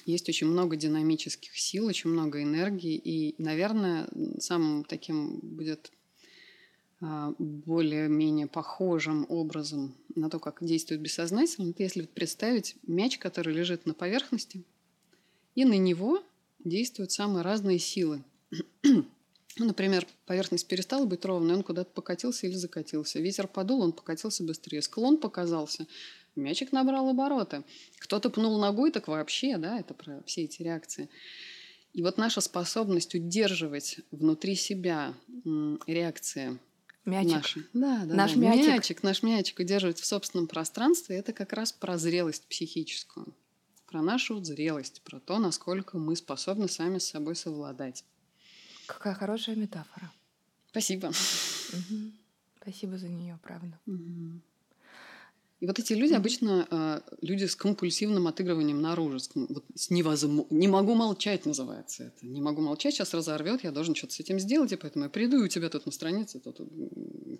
есть 0.05 0.29
очень 0.29 0.47
много 0.47 0.77
динамических 0.77 1.57
сил, 1.59 1.87
очень 1.87 2.11
много 2.11 2.43
энергии, 2.43 2.95
и, 2.95 3.35
наверное, 3.43 4.09
самым 4.39 4.85
таким 4.85 5.41
будет 5.41 5.91
э, 7.01 7.33
более-менее 7.39 8.47
похожим 8.47 9.27
образом 9.29 9.97
на 10.15 10.31
то, 10.31 10.39
как 10.39 10.65
действует 10.65 11.01
бессознательно, 11.01 11.71
это 11.71 11.83
если 11.83 12.03
представить 12.03 12.77
мяч, 12.87 13.19
который 13.19 13.53
лежит 13.53 13.85
на 13.85 13.95
поверхности, 13.95 14.63
и 15.57 15.65
на 15.65 15.77
него 15.77 16.23
действуют 16.65 17.11
самые 17.11 17.43
разные 17.43 17.81
силы. 17.81 18.23
Например, 19.59 20.07
поверхность 20.27 20.69
перестала 20.69 21.05
быть 21.07 21.25
ровной, 21.25 21.57
он 21.57 21.63
куда-то 21.63 21.91
покатился 21.91 22.47
или 22.47 22.55
закатился. 22.55 23.21
Ветер 23.21 23.49
подул, 23.49 23.81
он 23.81 23.93
покатился 23.93 24.45
быстрее. 24.45 24.83
Склон 24.83 25.17
показался, 25.17 25.87
мячик 26.37 26.73
набрал 26.73 27.09
обороты. 27.09 27.65
Кто-то 27.99 28.31
пнул 28.31 28.59
ногой, 28.59 28.91
так 28.91 29.09
вообще, 29.09 29.57
да, 29.57 29.79
это 29.81 29.95
про 29.95 30.23
все 30.27 30.45
эти 30.45 30.63
реакции. 30.63 31.09
И 31.93 32.03
вот 32.03 32.19
наша 32.19 32.41
способность 32.41 33.15
удерживать 33.15 34.01
внутри 34.11 34.55
себя 34.55 35.15
реакции 35.87 36.59
Мячик. 37.05 37.35
Наши. 37.35 37.67
Да, 37.73 38.05
да, 38.05 38.15
наш 38.15 38.33
да. 38.33 38.41
мячик. 38.41 38.67
мячик. 38.67 39.03
Наш 39.05 39.23
мячик 39.23 39.61
удерживать 39.61 40.01
в 40.01 40.05
собственном 40.05 40.49
пространстве, 40.49 41.17
это 41.17 41.33
как 41.33 41.53
раз 41.53 41.73
про 41.73 41.99
зрелость 41.99 42.47
психическую 42.49 43.33
про 43.87 44.03
нашу 44.03 44.43
зрелость, 44.45 45.01
про 45.03 45.21
то, 45.21 45.39
насколько 45.39 45.97
мы 45.97 46.17
способны 46.17 46.69
сами 46.69 46.99
с 46.99 47.09
собой 47.09 47.37
совладать. 47.37 48.05
Какая 48.87 49.15
хорошая 49.15 49.57
метафора. 49.57 50.13
Спасибо. 50.71 51.07
Угу. 51.07 52.13
Спасибо 52.61 52.99
за 52.99 53.09
нее, 53.09 53.39
правда. 53.43 53.79
Угу. 53.87 54.41
И 55.61 55.67
вот 55.67 55.79
эти 55.79 55.95
люди 55.95 56.13
обычно 56.13 56.67
э, 56.71 57.01
люди 57.23 57.47
с 57.47 57.57
компульсивным 57.57 58.27
отыгрыванием 58.27 58.83
наружу, 58.83 59.21
с, 59.21 59.31
вот, 59.35 59.65
с 59.75 59.89
невозможно, 59.89 60.55
не 60.55 60.69
могу 60.69 60.95
молчать 60.95 61.47
называется 61.47 62.05
это, 62.05 62.27
не 62.27 62.43
могу 62.43 62.61
молчать, 62.61 62.95
сейчас 62.95 63.15
разорвет, 63.15 63.65
я 63.65 63.73
должен 63.73 63.95
что-то 63.95 64.13
с 64.15 64.21
этим 64.21 64.39
сделать, 64.39 64.73
и 64.73 64.77
поэтому 64.77 65.07
я 65.07 65.11
приду 65.11 65.41
и 65.41 65.45
у 65.45 65.49
тебя 65.49 65.71
тут 65.71 65.87
на 65.87 65.93
странице 65.93 66.41
тут 66.41 66.61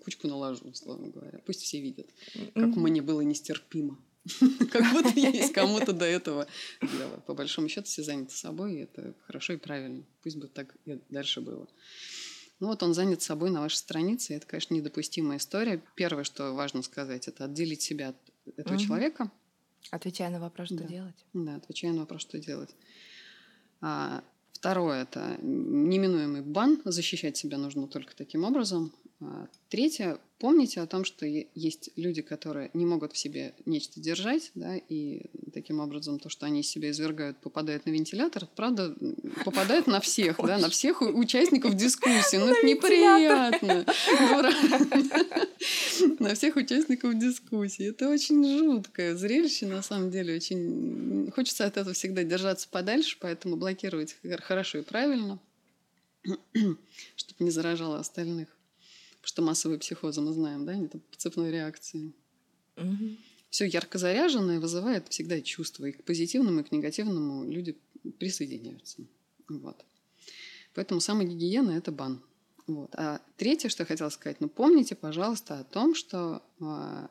кучку 0.03 0.27
наложу, 0.27 0.65
условно 0.65 1.09
говоря, 1.09 1.39
пусть 1.45 1.61
все 1.61 1.79
видят, 1.79 2.07
как 2.55 2.69
mm 2.69 2.79
мне 2.79 3.01
было 3.01 3.21
нестерпимо. 3.21 3.99
Как 4.71 4.91
будто 4.91 5.19
я 5.19 5.29
есть 5.29 5.53
кому-то 5.53 5.93
до 5.93 6.05
этого 6.05 6.47
дела. 6.81 7.23
По 7.25 7.33
большому 7.33 7.69
счету 7.69 7.87
все 7.87 8.03
заняты 8.03 8.33
собой, 8.33 8.75
и 8.75 8.79
это 8.79 9.13
хорошо 9.25 9.53
и 9.53 9.57
правильно. 9.57 10.03
Пусть 10.21 10.37
бы 10.37 10.47
так 10.47 10.75
и 10.85 10.99
дальше 11.09 11.41
было. 11.41 11.67
Ну 12.59 12.67
вот 12.67 12.81
он 12.81 12.93
занят 12.93 13.21
собой 13.21 13.51
на 13.51 13.61
вашей 13.61 13.75
странице. 13.75 14.33
Это, 14.33 14.47
конечно, 14.47 14.73
недопустимая 14.73 15.37
история. 15.37 15.81
Первое, 15.95 16.23
что 16.23 16.53
важно 16.53 16.81
сказать, 16.81 17.27
это 17.27 17.45
отделить 17.45 17.81
себя 17.81 18.09
от 18.09 18.57
этого 18.57 18.75
угу. 18.75 18.83
человека. 18.83 19.31
Отвечая 19.91 20.29
на 20.29 20.39
вопрос, 20.39 20.67
что 20.67 20.77
да. 20.77 20.85
делать. 20.85 21.25
Да, 21.33 21.55
отвечая 21.55 21.93
на 21.93 22.01
вопрос, 22.01 22.21
что 22.21 22.39
делать. 22.39 22.75
А, 23.81 24.23
второе– 24.53 25.03
это 25.03 25.37
неминуемый 25.41 26.41
бан. 26.41 26.81
Защищать 26.83 27.37
себя 27.37 27.57
нужно 27.57 27.87
только 27.87 28.15
таким 28.15 28.43
образом. 28.43 28.91
А, 29.19 29.47
третье, 29.69 30.19
помните 30.37 30.79
о 30.79 30.85
том, 30.85 31.03
что 31.03 31.25
есть 31.25 31.89
люди, 31.95 32.21
которые 32.21 32.69
не 32.75 32.85
могут 32.85 33.13
в 33.13 33.17
себе 33.17 33.55
нечто 33.65 33.99
держать, 33.99 34.51
да, 34.53 34.77
и 34.77 35.31
таким 35.53 35.79
образом 35.79 36.19
то, 36.19 36.29
что 36.29 36.45
они 36.45 36.61
из 36.61 36.69
себя 36.69 36.91
извергают, 36.91 37.37
попадает 37.37 37.87
на 37.87 37.89
вентилятор, 37.89 38.47
правда, 38.55 38.95
попадает 39.43 39.87
на 39.87 40.01
всех, 40.01 40.37
да, 40.37 40.59
на 40.59 40.69
всех 40.69 41.01
участников 41.01 41.75
дискуссии. 41.75 42.37
Ну, 42.37 42.47
это 42.47 42.65
неприятно. 42.65 43.85
На 46.19 46.35
всех 46.35 46.55
участников 46.55 47.17
дискуссии. 47.17 47.89
Это 47.89 48.09
очень 48.09 48.59
жуткое 48.59 49.15
зрелище, 49.15 49.65
на 49.65 49.81
самом 49.81 50.11
деле. 50.11 50.35
Очень 50.35 51.31
хочется 51.33 51.65
от 51.65 51.77
этого 51.77 51.93
всегда 51.93 52.23
держаться 52.23 52.67
подальше, 52.69 53.17
поэтому 53.19 53.55
блокировать 53.55 54.15
хорошо 54.41 54.79
и 54.79 54.81
правильно, 54.83 55.39
чтобы 56.23 56.77
не 57.39 57.49
заражало 57.49 57.99
остальных 57.99 58.56
что 59.27 59.41
массовые 59.41 59.77
психозы 59.77 60.21
мы 60.21 60.31
знаем, 60.31 60.65
да, 60.65 60.73
это 60.73 60.99
по 60.99 61.17
цепной 61.17 61.51
реакции. 61.51 62.13
Угу. 62.77 63.17
Все 63.49 63.65
ярко 63.65 63.97
заряженное 63.97 64.61
вызывает 64.61 65.09
всегда 65.09 65.41
чувства. 65.41 65.87
И 65.87 65.91
к 65.91 66.05
позитивному, 66.05 66.61
и 66.61 66.63
к 66.63 66.71
негативному 66.71 67.43
люди 67.43 67.77
присоединяются. 68.19 69.01
Вот. 69.49 69.83
Поэтому 70.73 71.01
самая 71.01 71.27
гигиена– 71.27 71.71
это 71.77 71.91
бан. 71.91 72.23
Вот. 72.67 72.89
А 72.95 73.21
третье, 73.35 73.67
что 73.67 73.83
я 73.83 73.87
хотела 73.87 74.07
сказать, 74.09 74.39
ну 74.39 74.47
помните, 74.47 74.95
пожалуйста, 74.95 75.59
о 75.59 75.65
том, 75.65 75.93
что 75.93 76.41
а, 76.61 77.09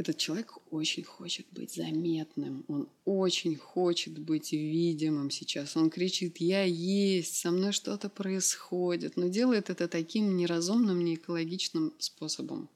этот 0.00 0.16
человек 0.16 0.54
очень 0.70 1.04
хочет 1.04 1.46
быть 1.52 1.74
заметным, 1.74 2.64
он 2.68 2.88
очень 3.04 3.56
хочет 3.56 4.18
быть 4.18 4.52
видимым 4.52 5.30
сейчас. 5.30 5.76
Он 5.76 5.90
кричит 5.90 6.38
«Я 6.38 6.62
есть, 6.62 7.36
со 7.36 7.50
мной 7.50 7.72
что-то 7.72 8.08
происходит», 8.08 9.18
но 9.18 9.28
делает 9.28 9.68
это 9.68 9.88
таким 9.88 10.36
неразумным, 10.38 11.04
неэкологичным 11.04 11.92
способом. 11.98 12.70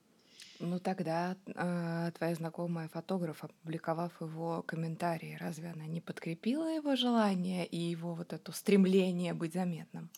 Ну 0.60 0.78
тогда 0.78 1.36
э, 1.46 2.12
твоя 2.16 2.34
знакомая 2.34 2.88
фотограф, 2.88 3.42
опубликовав 3.42 4.12
его 4.20 4.62
комментарии, 4.62 5.38
разве 5.40 5.70
она 5.70 5.86
не 5.86 6.02
подкрепила 6.02 6.76
его 6.76 6.94
желание 6.94 7.66
и 7.66 7.78
его 7.78 8.14
вот 8.14 8.34
это 8.34 8.52
стремление 8.52 9.32
быть 9.32 9.54
заметным? 9.54 10.10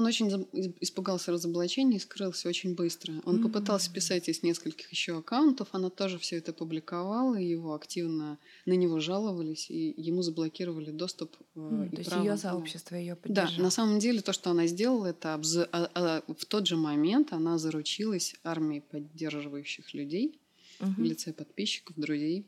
Он 0.00 0.06
очень 0.06 0.48
испугался 0.80 1.30
разоблачения 1.30 1.98
и 1.98 2.00
скрылся 2.00 2.48
очень 2.48 2.74
быстро. 2.74 3.12
Он 3.26 3.36
mm-hmm. 3.36 3.42
попытался 3.42 3.92
писать 3.92 4.30
из 4.30 4.42
нескольких 4.42 4.90
еще 4.90 5.18
аккаунтов, 5.18 5.68
она 5.72 5.90
тоже 5.90 6.18
все 6.18 6.36
это 6.36 6.54
публиковала, 6.54 7.34
и 7.34 7.44
его 7.44 7.74
активно 7.74 8.38
на 8.64 8.72
него 8.72 8.98
жаловались, 9.00 9.68
и 9.68 9.92
ему 9.98 10.22
заблокировали 10.22 10.90
доступ. 10.90 11.36
Mm, 11.54 11.88
и 11.88 11.96
то 11.96 11.98
есть 11.98 12.12
ее 12.12 12.38
сообщество 12.38 12.94
ее 12.94 13.14
поддержало. 13.14 13.56
Да, 13.58 13.62
на 13.62 13.70
самом 13.70 13.98
деле 13.98 14.22
то, 14.22 14.32
что 14.32 14.48
она 14.48 14.66
сделала, 14.66 15.04
это 15.04 15.34
обз... 15.34 15.58
а, 15.58 15.68
а, 15.70 16.22
в 16.26 16.46
тот 16.46 16.66
же 16.66 16.76
момент 16.76 17.34
она 17.34 17.58
заручилась 17.58 18.36
армией 18.42 18.80
поддерживающих 18.80 19.92
людей 19.92 20.40
mm-hmm. 20.78 20.94
в 20.94 21.02
лице 21.02 21.34
подписчиков, 21.34 21.94
друзей. 21.98 22.46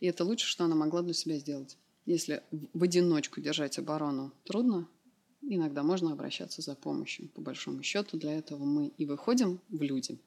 И 0.00 0.06
это 0.06 0.24
лучшее, 0.24 0.48
что 0.48 0.64
она 0.64 0.74
могла 0.74 1.02
для 1.02 1.14
себя 1.14 1.38
сделать. 1.38 1.76
Если 2.06 2.42
в 2.74 2.82
одиночку 2.82 3.40
держать 3.40 3.78
оборону 3.78 4.32
трудно, 4.42 4.88
иногда 5.48 5.82
можно 5.82 6.12
обращаться 6.12 6.62
за 6.62 6.74
помощью. 6.74 7.28
По 7.30 7.40
большому 7.40 7.82
счету 7.82 8.18
для 8.18 8.32
этого 8.32 8.64
мы 8.64 8.88
и 8.98 9.06
выходим 9.06 9.60
в 9.68 9.82
люди. 9.82 10.18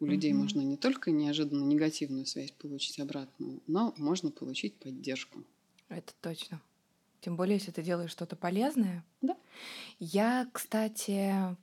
У 0.00 0.04
mm-hmm. 0.04 0.08
людей 0.08 0.32
можно 0.32 0.60
не 0.60 0.76
только 0.76 1.10
неожиданно 1.10 1.64
негативную 1.64 2.26
связь 2.26 2.52
получить 2.52 3.00
обратную, 3.00 3.60
но 3.66 3.94
можно 3.96 4.30
получить 4.30 4.76
поддержку. 4.76 5.42
Это 5.88 6.12
точно. 6.20 6.60
Тем 7.20 7.36
более, 7.36 7.56
если 7.56 7.72
ты 7.72 7.82
делаешь 7.82 8.12
что-то 8.12 8.36
полезное. 8.36 9.04
Да. 9.22 9.36
Я, 9.98 10.48
кстати, 10.52 11.56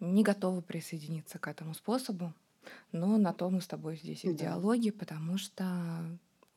не 0.00 0.22
готова 0.22 0.60
присоединиться 0.62 1.38
к 1.38 1.48
этому 1.48 1.74
способу, 1.74 2.32
но 2.92 3.18
на 3.18 3.32
то 3.32 3.50
мы 3.50 3.60
с 3.60 3.66
тобой 3.66 3.96
здесь 3.96 4.24
и 4.24 4.30
в 4.30 4.36
да. 4.36 4.44
диалоге, 4.44 4.92
потому 4.92 5.36
что 5.36 5.64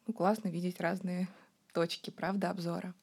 ну, 0.08 0.14
классно 0.14 0.48
видеть 0.48 0.80
разные 0.80 1.28
точки, 1.74 2.12
правда, 2.12 2.50
обзора. 2.50 2.94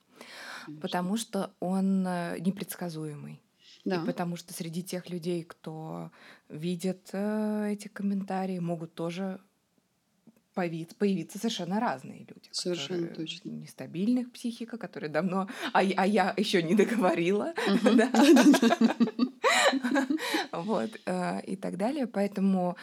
Конечно. 0.64 0.80
потому 0.80 1.16
что 1.16 1.54
он 1.60 2.06
э, 2.06 2.38
непредсказуемый. 2.40 3.40
Да. 3.84 4.02
И 4.02 4.06
потому 4.06 4.36
что 4.36 4.54
среди 4.54 4.82
тех 4.82 5.10
людей, 5.10 5.42
кто 5.42 6.10
видит 6.48 7.10
э, 7.12 7.72
эти 7.72 7.88
комментарии, 7.88 8.58
могут 8.58 8.94
тоже 8.94 9.40
появиться, 10.54 10.94
появиться 10.94 11.38
совершенно 11.38 11.80
разные 11.80 12.20
люди. 12.20 12.48
Совершенно 12.52 13.08
точно. 13.08 13.48
Нестабильных 13.48 14.30
психика, 14.32 14.76
которые 14.76 15.10
давно... 15.10 15.48
А, 15.72 15.80
а 15.80 16.06
я 16.06 16.34
еще 16.36 16.62
не 16.62 16.74
договорила. 16.74 17.54
Вот. 20.52 20.90
Э, 21.06 21.40
и 21.44 21.56
так 21.56 21.76
далее. 21.76 22.06
Поэтому 22.06 22.76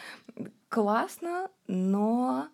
классно, 0.68 1.48
но 1.66 2.48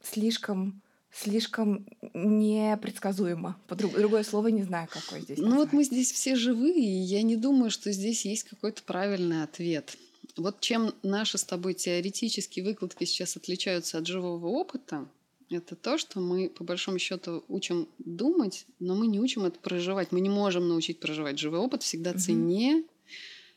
слишком 0.00 0.82
слишком 1.10 1.86
непредсказуемо. 2.16 3.56
По 3.68 3.74
друг, 3.74 3.92
другое 3.92 4.24
слово 4.24 4.48
не 4.48 4.62
знаю, 4.62 4.88
какое 4.90 5.20
здесь. 5.20 5.38
Ну 5.38 5.56
вот 5.56 5.72
мы 5.72 5.84
здесь 5.84 6.12
все 6.12 6.34
живые, 6.34 6.74
и 6.74 7.02
я 7.02 7.22
не 7.22 7.36
думаю, 7.36 7.70
что 7.70 7.92
здесь 7.92 8.24
есть 8.24 8.44
какой-то 8.44 8.82
правильный 8.82 9.42
ответ. 9.42 9.96
Вот 10.36 10.60
чем 10.60 10.92
наши 11.02 11.38
с 11.38 11.44
тобой 11.44 11.74
теоретические 11.74 12.64
выкладки 12.64 13.04
сейчас 13.04 13.36
отличаются 13.36 13.98
от 13.98 14.06
живого 14.06 14.46
опыта, 14.46 15.06
это 15.48 15.76
то, 15.76 15.96
что 15.96 16.20
мы 16.20 16.48
по 16.48 16.64
большому 16.64 16.98
счету 16.98 17.44
учим 17.48 17.88
думать, 17.98 18.66
но 18.80 18.94
мы 18.94 19.06
не 19.06 19.20
учим 19.20 19.44
это 19.44 19.58
проживать. 19.60 20.10
Мы 20.10 20.20
не 20.20 20.28
можем 20.28 20.68
научить 20.68 20.98
проживать. 20.98 21.38
Живой 21.38 21.60
опыт 21.60 21.82
всегда 21.82 22.10
угу. 22.10 22.18
ценнее 22.18 22.82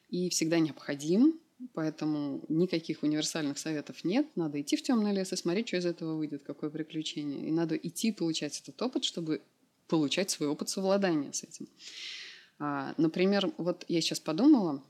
и 0.09 0.29
всегда 0.29 0.59
необходим. 0.59 1.39
Поэтому 1.73 2.45
никаких 2.47 3.03
универсальных 3.03 3.57
советов 3.57 4.03
нет. 4.03 4.27
Надо 4.35 4.61
идти 4.61 4.77
в 4.77 4.83
темный 4.83 5.13
лес 5.13 5.33
и 5.33 5.35
смотреть, 5.35 5.67
что 5.67 5.77
из 5.77 5.85
этого 5.85 6.15
выйдет, 6.15 6.43
какое 6.43 6.69
приключение. 6.69 7.47
И 7.47 7.51
надо 7.51 7.75
идти 7.75 8.11
получать 8.11 8.59
этот 8.61 8.81
опыт, 8.81 9.03
чтобы 9.03 9.41
получать 9.87 10.29
свой 10.29 10.47
опыт 10.47 10.69
совладания 10.69 11.33
с 11.33 11.43
этим. 11.43 11.67
А, 12.59 12.93
например, 12.97 13.51
вот 13.57 13.83
я 13.89 13.99
сейчас 13.99 14.19
подумала, 14.19 14.81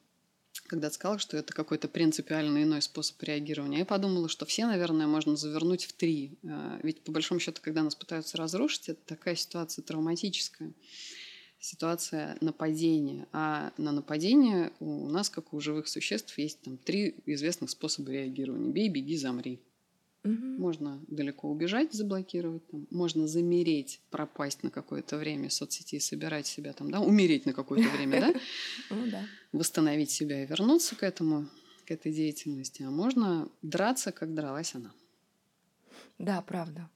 когда 0.68 0.92
сказала, 0.92 1.18
что 1.18 1.38
это 1.38 1.54
какой-то 1.54 1.88
принципиально 1.88 2.64
иной 2.64 2.82
способ 2.82 3.22
реагирования, 3.24 3.80
я 3.80 3.86
подумала, 3.86 4.30
что 4.30 4.46
все, 4.46 4.66
наверное, 4.66 5.08
можно 5.08 5.36
завернуть 5.36 5.86
в 5.86 5.94
три. 5.94 6.38
А, 6.44 6.80
ведь 6.84 7.02
по 7.02 7.12
большому 7.12 7.40
счету, 7.40 7.62
когда 7.64 7.82
нас 7.82 7.96
пытаются 7.96 8.38
разрушить, 8.38 8.90
это 8.90 9.00
такая 9.06 9.36
ситуация 9.36 9.82
травматическая 9.82 10.74
ситуация 11.60 12.38
нападения. 12.42 13.28
А 13.32 13.74
на 13.78 13.92
нападение 13.92 14.72
у 14.80 15.08
нас, 15.10 15.30
как 15.30 15.54
у 15.54 15.60
живых 15.60 15.88
существ, 15.88 16.38
есть 16.38 16.62
там 16.62 16.78
три 16.78 17.16
известных 17.26 17.70
способа 17.70 18.12
реагирования. 18.12 18.72
Бей, 18.72 18.90
беги, 18.90 19.18
замри. 19.18 19.60
Угу. 20.24 20.34
Можно 20.34 21.00
далеко 21.08 21.50
убежать, 21.50 21.94
заблокировать, 21.94 22.68
там, 22.68 22.88
можно 22.92 23.26
замереть, 23.26 24.02
пропасть 24.10 24.64
на 24.64 24.70
какое-то 24.70 25.18
время 25.18 25.48
в 25.48 25.54
соцсети, 25.54 25.98
собирать 26.00 26.46
себя 26.46 26.74
там, 26.74 26.92
да, 26.92 27.00
умереть 27.00 27.46
на 27.46 27.54
какое-то 27.54 27.90
время, 27.96 28.20
да, 28.20 28.34
ну 28.90 29.06
восстановить 29.54 30.12
себя 30.12 30.44
и 30.44 30.46
вернуться 30.46 30.98
к 30.98 31.04
этому, 31.04 31.48
к 31.86 31.92
этой 31.92 32.12
деятельности. 32.12 32.84
А 32.84 32.90
можно 32.90 33.48
драться, 33.62 34.12
как 34.12 34.34
дралась 34.34 34.76
она. 34.76 34.92
Да, 36.18 36.42
правда. 36.42 36.90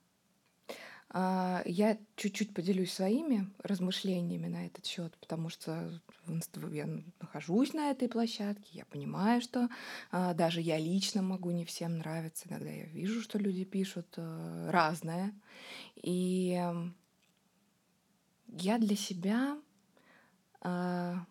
А, 1.16 1.62
я 1.66 2.00
чуть-чуть 2.16 2.56
поделюсь 2.56 2.92
своими 2.92 3.48
размышлениями 3.60 4.48
на 4.48 4.66
этот 4.66 4.88
счет, 4.88 5.16
потому 5.20 5.50
что 5.50 6.02
я 6.72 6.88
нахожусь 7.22 7.74
на 7.74 7.92
этой 7.92 8.10
площадке, 8.10 8.68
я 8.72 8.86
понимаю, 8.86 9.40
что 9.40 9.70
а, 10.12 10.34
даже 10.34 10.60
я 10.60 10.80
лично 10.80 11.22
могу 11.22 11.52
не 11.52 11.66
всем 11.66 12.00
нравиться. 12.00 12.50
Иногда 12.50 12.72
я 12.72 12.86
вижу, 12.86 13.22
что 13.22 13.38
люди 13.38 13.64
пишут 13.64 14.08
э, 14.18 14.70
разное. 14.72 15.34
И 15.96 16.60
я 18.48 18.78
для 18.80 18.96
себя 18.96 19.58
а, 20.62 21.26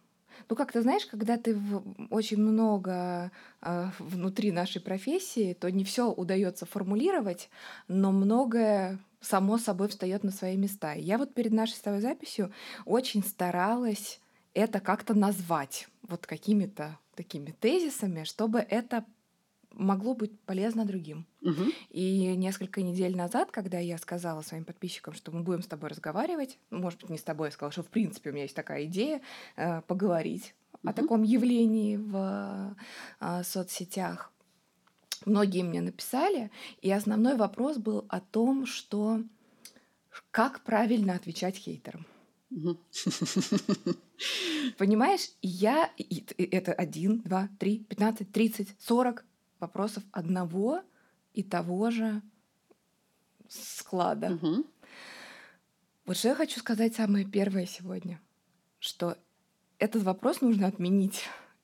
ну, 0.49 0.57
как 0.57 0.73
ты 0.73 0.83
знаешь, 0.83 1.07
когда 1.07 1.37
ты 1.37 1.55
в, 1.55 1.83
очень 2.11 2.39
много 2.39 3.31
э, 3.61 3.89
внутри 3.99 4.53
нашей 4.53 4.81
профессии, 4.81 5.55
то 5.55 5.71
не 5.71 5.85
все 5.85 6.11
удается 6.11 6.67
формулировать, 6.67 7.49
но 7.89 8.13
многое 8.13 8.99
само 9.21 9.59
собой 9.59 9.89
встает 9.89 10.25
на 10.25 10.31
свои 10.31 10.57
места. 10.57 10.95
Я 10.95 11.19
вот 11.19 11.35
перед 11.35 11.53
нашей 11.53 11.75
с 11.75 11.81
тобой 11.81 12.01
записью 12.01 12.53
очень 12.85 13.23
старалась 13.23 14.21
это 14.55 14.81
как-то 14.81 15.15
назвать 15.15 15.89
вот 16.03 16.27
какими-то 16.27 16.99
такими 17.15 17.53
тезисами, 17.53 18.25
чтобы 18.25 18.59
это 18.59 19.05
могло 19.75 20.15
быть 20.15 20.39
полезно 20.41 20.85
другим. 20.85 21.27
Угу. 21.43 21.65
И 21.91 22.37
несколько 22.37 22.83
недель 22.83 23.17
назад, 23.17 23.51
когда 23.51 23.79
я 23.79 23.99
сказала 23.99 24.43
своим 24.43 24.65
подписчикам, 24.65 25.15
что 25.15 25.33
мы 25.33 25.43
будем 25.43 25.63
с 25.63 25.67
тобой 25.67 25.91
разговаривать, 25.91 26.59
может 26.71 27.01
быть, 27.01 27.11
не 27.11 27.19
с 27.19 27.23
тобой, 27.23 27.49
я 27.49 27.53
сказала, 27.53 27.73
что 27.73 27.83
в 27.83 27.89
принципе 27.89 28.31
у 28.31 28.33
меня 28.33 28.45
есть 28.45 28.57
такая 28.57 28.85
идея 28.85 29.21
э, 29.57 29.83
поговорить 29.83 30.55
угу. 30.75 30.91
о 30.91 30.93
таком 30.93 31.23
явлении 31.23 31.97
в 31.97 32.77
э, 33.21 33.43
соцсетях, 33.45 34.33
многие 35.27 35.63
мне 35.63 35.81
написали, 35.81 36.51
и 36.81 36.91
основной 36.91 37.37
вопрос 37.37 37.79
был 37.79 38.05
о 38.09 38.21
том, 38.21 38.67
что 38.67 39.23
как 40.31 40.61
правильно 40.63 41.15
отвечать 41.15 41.57
хейтерам. 41.57 42.07
Понимаешь, 44.79 45.31
я... 45.41 45.91
Это 46.39 46.73
один, 46.73 47.21
два, 47.21 47.49
три, 47.59 47.79
пятнадцать, 47.79 48.31
тридцать, 48.33 48.69
сорок 48.79 49.25
вопросов 49.63 50.03
одного 50.13 50.83
и 51.33 51.43
того 51.43 51.91
же 51.91 52.21
склада. 53.49 54.39
Вот 56.05 56.17
что 56.17 56.29
я 56.29 56.35
хочу 56.35 56.61
сказать 56.61 56.95
самое 56.95 57.25
первое 57.25 57.65
сегодня, 57.65 58.21
что 58.81 59.17
этот 59.79 60.03
вопрос 60.03 60.41
нужно 60.41 60.67
отменить. 60.67 61.23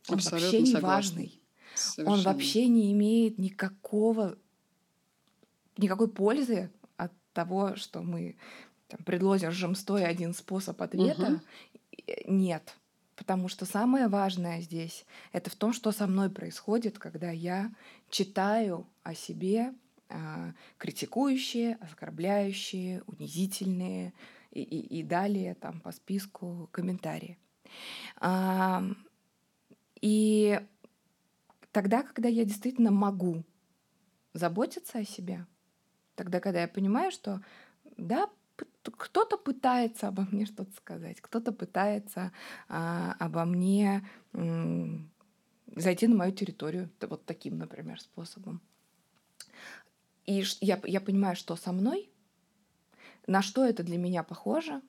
Он 0.09 0.15
Абсолютно 0.15 0.47
вообще 0.47 0.63
не 0.63 0.73
согласна. 0.73 0.95
важный. 0.95 1.43
Совершенно. 1.75 2.17
Он 2.17 2.23
вообще 2.23 2.67
не 2.69 2.93
имеет 2.93 3.39
никакого 3.39 4.39
никакой 5.79 6.09
пользы 6.09 6.71
от 6.97 7.13
того, 7.33 7.77
что 7.77 8.03
мы 8.03 8.37
там, 8.89 9.01
предложим 9.05 9.75
стоя 9.75 10.07
один 10.07 10.35
способ 10.35 10.81
ответа. 10.83 11.35
Угу. 11.35 11.41
Нет. 12.27 12.77
Потому 13.19 13.49
что 13.49 13.67
самое 13.67 14.07
важное 14.07 14.61
здесь 14.61 15.05
это 15.33 15.51
в 15.51 15.57
том, 15.57 15.73
что 15.73 15.91
со 15.91 16.07
мной 16.07 16.31
происходит, 16.31 17.01
когда 17.01 17.33
я 17.33 17.73
читаю 18.11 18.87
о 19.03 19.13
себе 19.13 19.75
э, 20.09 20.53
критикующие, 20.79 21.75
оскорбляющие, 21.81 23.03
унизительные 23.09 24.13
и, 24.53 24.63
и, 24.63 25.01
и 25.01 25.03
далее 25.03 25.57
там 25.57 25.81
по 25.81 25.91
списку 25.91 26.69
комментарии. 26.71 27.37
А, 28.21 28.85
и 30.01 30.61
тогда, 31.73 32.05
когда 32.05 32.29
я 32.29 32.45
действительно 32.45 32.93
могу 32.93 33.43
заботиться 34.33 34.99
о 34.99 35.05
себе, 35.05 35.45
тогда, 36.15 36.39
когда 36.39 36.61
я 36.61 36.69
понимаю, 36.69 37.11
что 37.11 37.43
да, 37.97 38.31
кто-то 38.97 39.37
пытается 39.37 40.09
обо 40.09 40.27
мне 40.31 40.47
что-то 40.47 40.73
сказать, 40.77 41.21
кто-то 41.21 41.53
пытается 41.53 42.33
а, 42.69 43.15
обо 43.19 43.45
мне 43.45 44.07
м, 44.33 45.11
зайти 45.77 46.07
на 46.07 46.17
мою 46.17 46.33
территорию 46.33 46.91
вот 47.01 47.25
таким, 47.25 47.59
например, 47.59 48.01
способом. 48.01 48.61
И 50.27 50.45
я, 50.61 50.81
я 50.85 51.01
понимаю, 51.01 51.37
что 51.37 51.57
со 51.57 51.73
мной, 51.73 52.11
на 53.27 53.43
что 53.43 53.65
это 53.65 53.83
для 53.83 53.99
меня 53.99 54.23
похоже, 54.23 54.83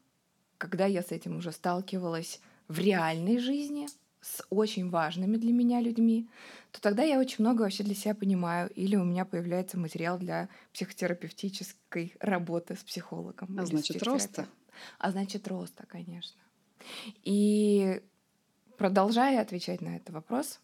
когда 0.57 0.85
я 0.85 1.01
с 1.01 1.11
этим 1.11 1.37
уже 1.37 1.51
сталкивалась 1.51 2.41
в 2.67 2.79
реальной 2.79 3.39
жизни 3.39 3.87
с 4.29 4.45
очень 4.49 4.89
важными 4.89 5.37
для 5.37 5.51
меня 5.51 5.81
людьми, 5.81 6.29
то 6.71 6.81
тогда 6.81 7.03
я 7.03 7.19
очень 7.19 7.43
много 7.43 7.63
вообще 7.63 7.83
для 7.83 7.95
себя 7.95 8.13
понимаю, 8.13 8.69
или 8.71 8.95
у 8.95 9.03
меня 9.03 9.25
появляется 9.25 9.77
материал 9.77 10.19
для 10.19 10.49
психотерапевтической 10.73 12.15
работы 12.19 12.75
с 12.75 12.83
психологом. 12.83 13.57
А 13.57 13.65
значит, 13.65 14.03
роста. 14.03 14.47
А 14.99 15.11
значит, 15.11 15.47
роста, 15.47 15.85
конечно. 15.87 16.39
И 17.23 18.01
продолжая 18.77 19.41
отвечать 19.41 19.81
на 19.81 19.97
этот 19.97 20.11
вопрос, 20.11 20.59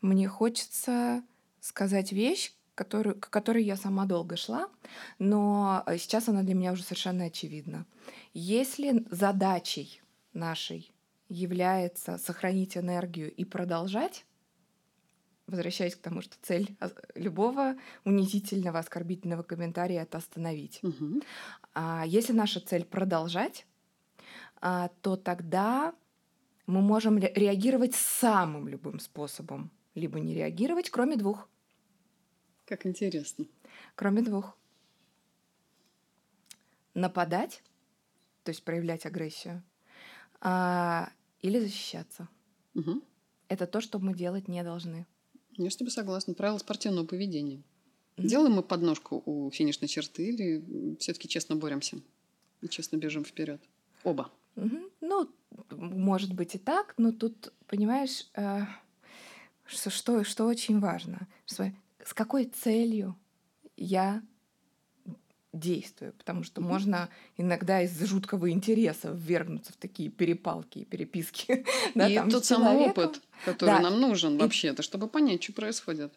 мне 0.00 0.28
хочется 0.28 1.22
сказать 1.60 2.12
вещь, 2.12 2.52
которую, 2.74 3.18
к 3.18 3.30
которой 3.30 3.64
я 3.64 3.76
сама 3.76 4.04
долго 4.04 4.36
шла, 4.36 4.68
но 5.18 5.82
сейчас 5.98 6.28
она 6.28 6.42
для 6.42 6.54
меня 6.54 6.72
уже 6.72 6.82
совершенно 6.82 7.24
очевидна. 7.24 7.86
Если 8.34 9.04
задачей 9.10 10.02
нашей 10.34 10.92
является 11.28 12.18
сохранить 12.18 12.76
энергию 12.76 13.32
и 13.32 13.44
продолжать, 13.44 14.24
возвращаясь 15.46 15.96
к 15.96 16.00
тому, 16.00 16.20
что 16.20 16.36
цель 16.42 16.76
любого 17.14 17.76
унизительного, 18.04 18.78
оскорбительного 18.78 19.42
комментария 19.42 20.02
это 20.02 20.18
остановить. 20.18 20.80
Угу. 20.82 21.22
А 21.74 22.04
если 22.06 22.32
наша 22.32 22.60
цель 22.60 22.84
продолжать, 22.84 23.66
а, 24.60 24.88
то 25.02 25.16
тогда 25.16 25.94
мы 26.66 26.80
можем 26.80 27.18
реагировать 27.18 27.94
самым 27.94 28.68
любым 28.68 28.98
способом, 28.98 29.70
либо 29.94 30.18
не 30.18 30.34
реагировать, 30.34 30.90
кроме 30.90 31.16
двух. 31.16 31.48
Как 32.66 32.84
интересно. 32.86 33.46
Кроме 33.94 34.22
двух. 34.22 34.56
Нападать, 36.94 37.62
то 38.42 38.50
есть 38.50 38.64
проявлять 38.64 39.06
агрессию, 39.06 39.62
а, 40.40 41.10
или 41.40 41.58
защищаться. 41.58 42.28
Угу. 42.74 43.02
Это 43.48 43.66
то, 43.66 43.80
что 43.80 43.98
мы 43.98 44.14
делать 44.14 44.48
не 44.48 44.62
должны. 44.62 45.06
Я 45.56 45.70
с 45.70 45.76
тобой 45.76 45.90
согласна. 45.90 46.34
Правила 46.34 46.58
спортивного 46.58 47.06
поведения. 47.06 47.62
Mm-hmm. 48.16 48.26
Делаем 48.26 48.52
мы 48.54 48.62
подножку 48.62 49.22
у 49.24 49.50
финишной 49.50 49.88
черты 49.88 50.28
или 50.28 50.96
все-таки 50.98 51.28
честно 51.28 51.56
боремся 51.56 51.98
и 52.62 52.68
честно 52.68 52.96
бежим 52.96 53.24
вперед? 53.24 53.60
Оба. 54.04 54.30
Mm-hmm. 54.56 54.90
Ну, 55.02 55.30
может 55.70 56.34
быть 56.34 56.54
и 56.54 56.58
так, 56.58 56.94
но 56.96 57.12
тут, 57.12 57.52
понимаешь, 57.66 58.26
э, 58.34 58.62
что, 59.64 59.90
что, 59.90 60.24
что 60.24 60.46
очень 60.46 60.80
важно, 60.80 61.28
с 61.46 62.14
какой 62.14 62.46
целью 62.46 63.16
я 63.76 64.22
действую, 65.58 66.12
потому 66.12 66.42
что 66.42 66.60
можно 66.60 67.08
иногда 67.36 67.82
из 67.82 67.98
жуткого 68.00 68.50
интереса 68.50 69.10
ввергнуться 69.10 69.72
в 69.72 69.76
такие 69.76 70.10
перепалки 70.10 70.80
и 70.80 70.84
переписки. 70.84 71.64
да, 71.94 72.08
и 72.08 72.30
тот 72.30 72.44
самый 72.44 72.76
опыт, 72.76 73.20
который 73.44 73.70
да. 73.70 73.80
нам 73.80 74.00
нужен 74.00 74.38
вообще-то, 74.38 74.82
чтобы 74.82 75.08
понять, 75.08 75.42
что 75.42 75.52
происходит. 75.52 76.12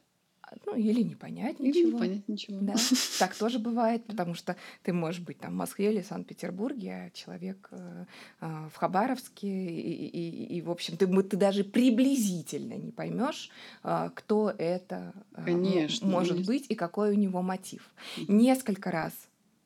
Ну, 0.65 0.75
или 0.75 1.01
не 1.01 1.15
понять 1.15 1.59
ничего. 1.59 1.87
Или 1.87 1.91
не 1.91 1.99
понять 1.99 2.27
ничего. 2.27 2.57
Да, 2.61 2.75
так 3.19 3.35
тоже 3.35 3.59
бывает, 3.59 4.05
потому 4.05 4.33
что 4.33 4.55
ты 4.83 4.93
можешь 4.93 5.21
быть 5.21 5.39
там 5.39 5.51
в 5.51 5.55
Москве 5.55 5.91
или 5.91 6.01
Санкт-Петербурге, 6.01 6.91
а 6.91 7.09
человек 7.11 7.67
э, 7.71 8.05
э, 8.41 8.69
в 8.73 8.75
Хабаровске, 8.75 9.47
и, 9.47 10.07
и, 10.07 10.57
и, 10.57 10.61
в 10.61 10.71
общем, 10.71 10.97
ты, 10.97 11.07
ты 11.23 11.37
даже 11.37 11.63
приблизительно 11.63 12.73
не 12.73 12.91
поймешь, 12.91 13.49
э, 13.83 14.09
кто 14.15 14.53
это 14.57 15.13
э, 15.35 15.45
конечно, 15.45 16.07
может 16.07 16.33
конечно. 16.33 16.53
быть 16.53 16.65
и 16.69 16.75
какой 16.75 17.11
у 17.11 17.15
него 17.15 17.41
мотив. 17.41 17.89
Несколько 18.27 18.91
раз 18.91 19.13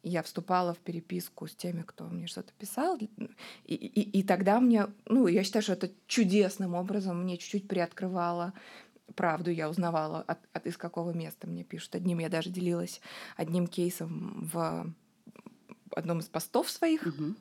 я 0.04 0.22
вступала 0.22 0.74
в 0.74 0.80
переписку 0.80 1.48
с 1.48 1.56
теми, 1.56 1.82
кто 1.82 2.06
мне 2.06 2.28
что-то 2.28 2.54
писал, 2.60 2.98
и, 2.98 3.10
и, 3.66 4.20
и 4.20 4.24
тогда 4.24 4.60
мне, 4.60 4.88
ну, 5.06 5.28
я 5.28 5.44
считаю, 5.44 5.64
что 5.64 5.74
это 5.74 5.90
чудесным 6.08 6.76
образом 6.76 7.24
мне 7.24 7.38
чуть-чуть 7.38 7.68
приоткрывало 7.68 8.54
правду, 9.16 9.52
я 9.52 9.70
узнавала, 9.70 10.22
от, 10.22 10.40
от 10.54 10.68
из 10.68 10.78
какого 10.78 11.12
места 11.12 11.48
мне 11.48 11.64
пишут. 11.64 11.96
Одним 11.96 12.20
я 12.20 12.30
даже 12.30 12.50
делилась 12.50 13.02
одним 13.38 13.68
кейсом 13.68 14.50
в 14.52 14.94
одном 15.92 16.20
из 16.20 16.26
постов 16.26 16.70
своих. 16.70 17.06
Угу 17.06 17.36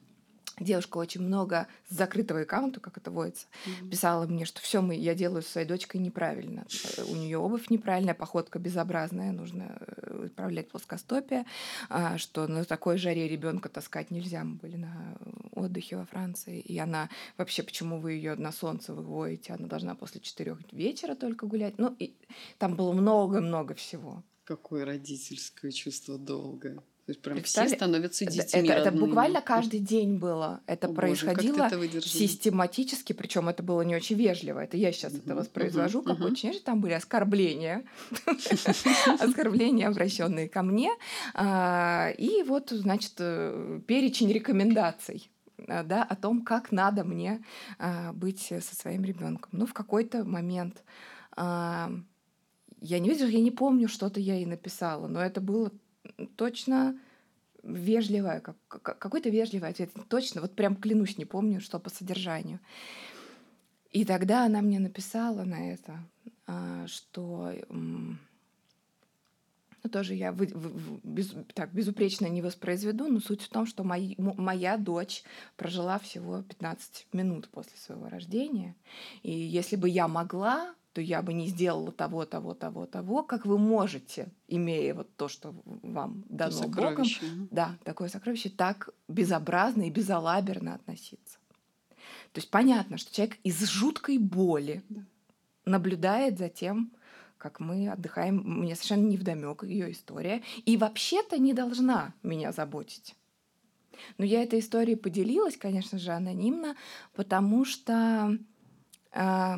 девушка 0.58 0.98
очень 0.98 1.22
много 1.22 1.66
с 1.88 1.94
закрытого 1.94 2.40
аккаунта, 2.40 2.80
как 2.80 2.98
это 2.98 3.10
водится, 3.10 3.46
mm-hmm. 3.66 3.88
писала 3.88 4.26
мне, 4.26 4.44
что 4.44 4.60
все 4.60 4.82
мы 4.82 4.94
я 4.94 5.14
делаю 5.14 5.42
со 5.42 5.50
своей 5.50 5.66
дочкой 5.66 6.00
неправильно. 6.00 6.66
У 7.08 7.14
нее 7.14 7.38
обувь 7.38 7.70
неправильная, 7.70 8.14
походка 8.14 8.58
безобразная, 8.58 9.32
нужно 9.32 9.76
э, 9.78 10.26
управлять 10.26 10.68
плоскостопие, 10.68 11.46
а, 11.88 12.18
что 12.18 12.46
на 12.46 12.64
такой 12.64 12.98
жаре 12.98 13.28
ребенка 13.28 13.68
таскать 13.68 14.10
нельзя. 14.10 14.44
Мы 14.44 14.56
были 14.56 14.76
на 14.76 15.16
отдыхе 15.52 15.96
во 15.96 16.06
Франции, 16.06 16.60
и 16.60 16.78
она 16.78 17.08
вообще, 17.36 17.62
почему 17.62 18.00
вы 18.00 18.12
ее 18.12 18.34
на 18.34 18.52
солнце 18.52 18.92
выводите, 18.92 19.54
она 19.54 19.68
должна 19.68 19.94
после 19.94 20.20
четырех 20.20 20.58
вечера 20.72 21.14
только 21.14 21.46
гулять. 21.46 21.78
Ну, 21.78 21.94
и 21.98 22.14
там 22.58 22.76
было 22.76 22.92
много-много 22.92 23.74
всего. 23.74 24.22
Какое 24.44 24.84
родительское 24.84 25.70
чувство 25.70 26.18
долга. 26.18 26.82
То 27.06 27.10
есть 27.10 27.20
прям 27.20 27.42
все 27.42 27.68
становятся 27.68 28.24
детьми. 28.24 28.60
Это, 28.60 28.72
это, 28.74 28.88
это 28.88 28.92
буквально 28.92 29.40
каждый 29.40 29.80
день 29.80 30.18
было. 30.18 30.60
Это 30.66 30.86
О, 30.86 30.94
происходило 30.94 31.68
боже, 31.68 31.86
это 31.86 32.00
систематически, 32.00 33.12
причем 33.12 33.48
это 33.48 33.64
было 33.64 33.82
не 33.82 33.96
очень 33.96 34.14
вежливо. 34.16 34.60
Это 34.60 34.76
я 34.76 34.92
сейчас 34.92 35.14
это 35.14 35.34
воспроизвожу, 35.34 36.02
как 36.02 36.20
очень 36.20 36.50
вежливо. 36.50 36.64
Там 36.64 36.80
были 36.80 36.92
оскорбления, 36.92 37.82
оскорбления, 39.18 39.88
обращенные 39.88 40.48
ко 40.48 40.62
мне. 40.62 40.90
А, 41.34 42.10
и 42.16 42.44
вот, 42.44 42.70
значит, 42.70 43.14
э, 43.18 43.80
перечень 43.84 44.30
рекомендаций 44.30 45.28
э, 45.58 45.82
да, 45.82 46.04
о 46.04 46.14
том, 46.14 46.42
как 46.42 46.70
надо 46.70 47.02
мне 47.02 47.42
а, 47.80 48.12
быть 48.12 48.40
со 48.40 48.76
своим 48.76 49.02
ребенком. 49.02 49.50
Ну, 49.52 49.66
в 49.66 49.74
какой-то 49.74 50.22
момент 50.22 50.84
а, 51.36 51.90
я 52.80 52.98
не 53.00 53.10
видела, 53.10 53.28
я 53.28 53.40
не 53.40 53.50
помню, 53.50 53.88
что-то 53.88 54.20
я 54.20 54.34
ей 54.34 54.46
написала, 54.46 55.08
но 55.08 55.20
это 55.20 55.40
было 55.40 55.72
точно 56.36 56.98
вежливая, 57.62 58.40
как, 58.40 58.56
какой-то 58.68 59.30
вежливый 59.30 59.70
ответ. 59.70 59.90
Точно, 60.08 60.40
вот 60.40 60.54
прям 60.54 60.76
клянусь, 60.76 61.18
не 61.18 61.24
помню, 61.24 61.60
что 61.60 61.78
по 61.78 61.90
содержанию. 61.90 62.60
И 63.90 64.04
тогда 64.04 64.46
она 64.46 64.62
мне 64.62 64.78
написала 64.78 65.44
на 65.44 65.72
это, 65.72 65.98
а, 66.46 66.86
что 66.86 67.52
ну, 69.82 69.90
тоже 69.90 70.14
я 70.14 70.32
вы, 70.32 70.46
вы, 70.54 71.00
без, 71.02 71.34
так 71.54 71.72
безупречно 71.72 72.26
не 72.26 72.40
воспроизведу, 72.40 73.08
но 73.08 73.20
суть 73.20 73.42
в 73.42 73.48
том, 73.48 73.66
что 73.66 73.84
мои, 73.84 74.14
моя 74.16 74.76
дочь 74.76 75.24
прожила 75.56 75.98
всего 75.98 76.42
15 76.42 77.08
минут 77.12 77.48
после 77.48 77.76
своего 77.76 78.08
рождения. 78.08 78.76
И 79.22 79.32
если 79.32 79.76
бы 79.76 79.88
я 79.88 80.08
могла, 80.08 80.74
то 80.92 81.00
я 81.00 81.22
бы 81.22 81.32
не 81.32 81.48
сделала 81.48 81.90
того, 81.90 82.26
того, 82.26 82.54
того, 82.54 82.86
того, 82.86 83.22
как 83.22 83.46
вы 83.46 83.58
можете, 83.58 84.28
имея 84.48 84.94
вот 84.94 85.14
то, 85.16 85.28
что 85.28 85.54
вам 85.64 86.24
дано 86.28 86.50
Богом. 86.68 87.48
Да, 87.50 87.78
такое 87.84 88.08
сокровище, 88.08 88.50
так 88.50 88.90
безобразно 89.08 89.82
и 89.82 89.90
безалаберно 89.90 90.74
относиться. 90.74 91.38
То 92.32 92.40
есть 92.40 92.50
понятно, 92.50 92.98
что 92.98 93.14
человек 93.14 93.38
из 93.44 93.62
жуткой 93.64 94.18
боли 94.18 94.82
Да. 94.88 95.02
наблюдает 95.64 96.38
за 96.38 96.48
тем, 96.48 96.92
как 97.38 97.58
мы 97.60 97.88
отдыхаем. 97.88 98.36
Мне 98.36 98.74
совершенно 98.74 99.06
не 99.06 99.16
вдомек 99.16 99.64
ее 99.64 99.90
история. 99.92 100.42
И 100.64 100.76
вообще-то 100.76 101.38
не 101.38 101.54
должна 101.54 102.14
меня 102.22 102.52
заботить. 102.52 103.16
Но 104.18 104.24
я 104.24 104.42
этой 104.42 104.60
историей 104.60 104.96
поделилась, 104.96 105.56
конечно 105.56 105.98
же, 105.98 106.12
анонимно, 106.12 106.76
потому 107.14 107.64
что, 107.64 108.38
э, 109.12 109.56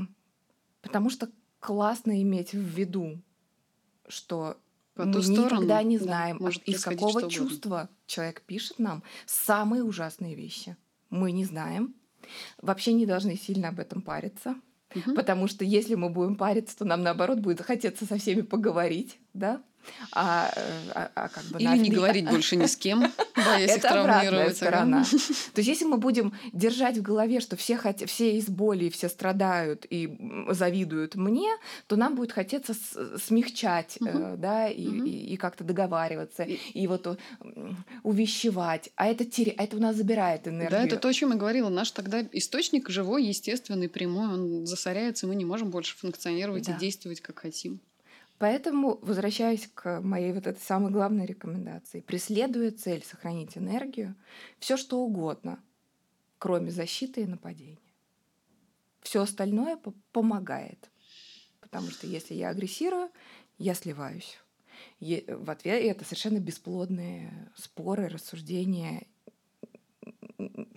потому 0.84 1.10
что 1.10 1.28
классно 1.58 2.22
иметь 2.22 2.52
в 2.52 2.58
виду, 2.58 3.20
что 4.06 4.56
По 4.94 5.04
мы 5.04 5.22
сторону, 5.22 5.56
никогда 5.56 5.82
не 5.82 5.98
да, 5.98 6.04
знаем, 6.04 6.36
может 6.40 6.62
из 6.64 6.84
какого 6.84 7.10
что 7.10 7.18
угодно. 7.26 7.30
чувства 7.30 7.88
человек 8.06 8.42
пишет 8.42 8.78
нам 8.78 9.02
самые 9.26 9.82
ужасные 9.82 10.34
вещи. 10.36 10.76
Мы 11.10 11.32
не 11.32 11.44
знаем. 11.44 11.94
Вообще 12.62 12.92
не 12.92 13.06
должны 13.06 13.36
сильно 13.36 13.68
об 13.68 13.80
этом 13.80 14.02
париться. 14.02 14.56
Мгм. 14.94 15.14
Потому 15.16 15.48
что 15.48 15.64
если 15.64 15.94
мы 15.96 16.08
будем 16.10 16.36
париться, 16.36 16.78
то 16.78 16.84
нам 16.84 17.02
наоборот 17.02 17.40
будет 17.40 17.60
хотеться 17.60 18.06
со 18.06 18.16
всеми 18.18 18.42
поговорить, 18.42 19.18
да? 19.32 19.62
А, 20.12 20.50
э, 20.54 20.60
а- 20.94 21.10
а 21.14 21.28
как 21.28 21.44
бы 21.44 21.58
Или 21.58 21.66
нас 21.68 21.78
не 21.78 21.90
говорить 21.90 22.28
больше 22.28 22.56
ни 22.56 22.66
с 22.66 22.76
кем, 22.76 23.12
боясь 23.36 23.76
их 23.76 23.82
травмировать. 23.82 24.56
сторона. 24.56 25.04
То 25.54 25.60
есть, 25.60 25.68
если 25.68 25.84
мы 25.84 25.96
будем 25.98 26.32
держать 26.52 26.96
в 26.98 27.02
голове, 27.02 27.40
что 27.40 27.56
все, 27.56 27.74
хот- 27.76 28.06
все 28.06 28.36
из 28.36 28.48
боли, 28.48 28.88
все 28.90 29.08
страдают 29.08 29.86
и 29.88 30.16
завидуют 30.50 31.14
мне, 31.14 31.48
то 31.86 31.96
нам 31.96 32.14
будет 32.16 32.32
хотеться 32.32 32.74
смягчать, 33.18 33.96
Мгм. 34.00 34.40
да, 34.40 34.68
и, 34.68 34.86
Мгм. 34.86 35.04
и- 35.06 35.10
и 35.10 35.36
как-то 35.36 35.64
договариваться, 35.64 36.42
И- 36.44 36.54
и, 36.74 36.86
вот 36.86 37.06
э, 37.06 37.16
увещевать. 38.02 38.90
А 38.96 39.06
это, 39.06 39.24
теря- 39.24 39.54
это 39.56 39.76
у 39.76 39.80
нас 39.80 39.96
забирает 39.96 40.46
энергию. 40.48 40.70
Да, 40.70 40.84
это 40.84 40.96
то, 40.96 41.08
о 41.08 41.12
чем 41.12 41.30
я 41.30 41.36
говорила. 41.36 41.68
Наш 41.68 41.90
тогда 41.90 42.22
источник 42.32 42.88
живой, 42.90 43.24
естественный, 43.24 43.88
прямой, 43.88 44.28
он 44.28 44.66
засоряется, 44.66 45.26
и 45.26 45.28
мы 45.28 45.34
не 45.34 45.44
можем 45.44 45.70
больше 45.70 45.96
функционировать 45.96 46.66
Да. 46.66 46.72
и 46.74 46.78
действовать, 46.78 47.20
как 47.20 47.38
хотим. 47.40 47.80
Поэтому, 48.44 48.98
возвращаясь 49.00 49.70
к 49.72 50.02
моей 50.02 50.34
вот 50.34 50.46
этой 50.46 50.60
самой 50.60 50.92
главной 50.92 51.24
рекомендации, 51.24 52.02
преследуя 52.02 52.72
цель 52.72 53.02
сохранить 53.02 53.56
энергию, 53.56 54.14
все 54.58 54.76
что 54.76 54.98
угодно, 55.00 55.64
кроме 56.36 56.70
защиты 56.70 57.22
и 57.22 57.26
нападения. 57.26 57.78
Все 59.00 59.22
остальное 59.22 59.78
по- 59.78 59.94
помогает. 60.12 60.90
Потому 61.62 61.88
что 61.88 62.06
если 62.06 62.34
я 62.34 62.50
агрессирую, 62.50 63.10
я 63.56 63.72
сливаюсь. 63.72 64.36
Е- 65.00 65.24
В 65.26 65.48
ответ 65.48 65.82
это 65.82 66.04
совершенно 66.04 66.38
бесплодные 66.38 67.50
споры, 67.56 68.08
рассуждения 68.08 69.06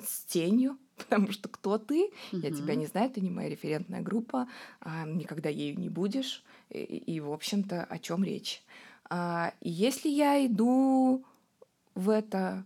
с 0.01 0.23
тенью, 0.23 0.77
потому 1.09 1.31
что 1.31 1.49
кто 1.49 1.77
ты, 1.77 2.11
я 2.31 2.51
тебя 2.51 2.75
не 2.75 2.85
знаю, 2.85 3.09
ты 3.09 3.21
не 3.21 3.29
моя 3.29 3.49
референтная 3.49 4.01
группа, 4.01 4.47
а, 4.81 5.05
никогда 5.05 5.49
ею 5.49 5.79
не 5.79 5.89
будешь. 5.89 6.43
И, 6.69 6.79
и, 6.79 7.19
в 7.19 7.31
общем-то, 7.31 7.83
о 7.83 7.99
чем 7.99 8.23
речь? 8.23 8.63
А, 9.09 9.53
и 9.61 9.69
если 9.69 10.09
я 10.09 10.45
иду 10.45 11.23
в 11.95 12.09
это 12.09 12.65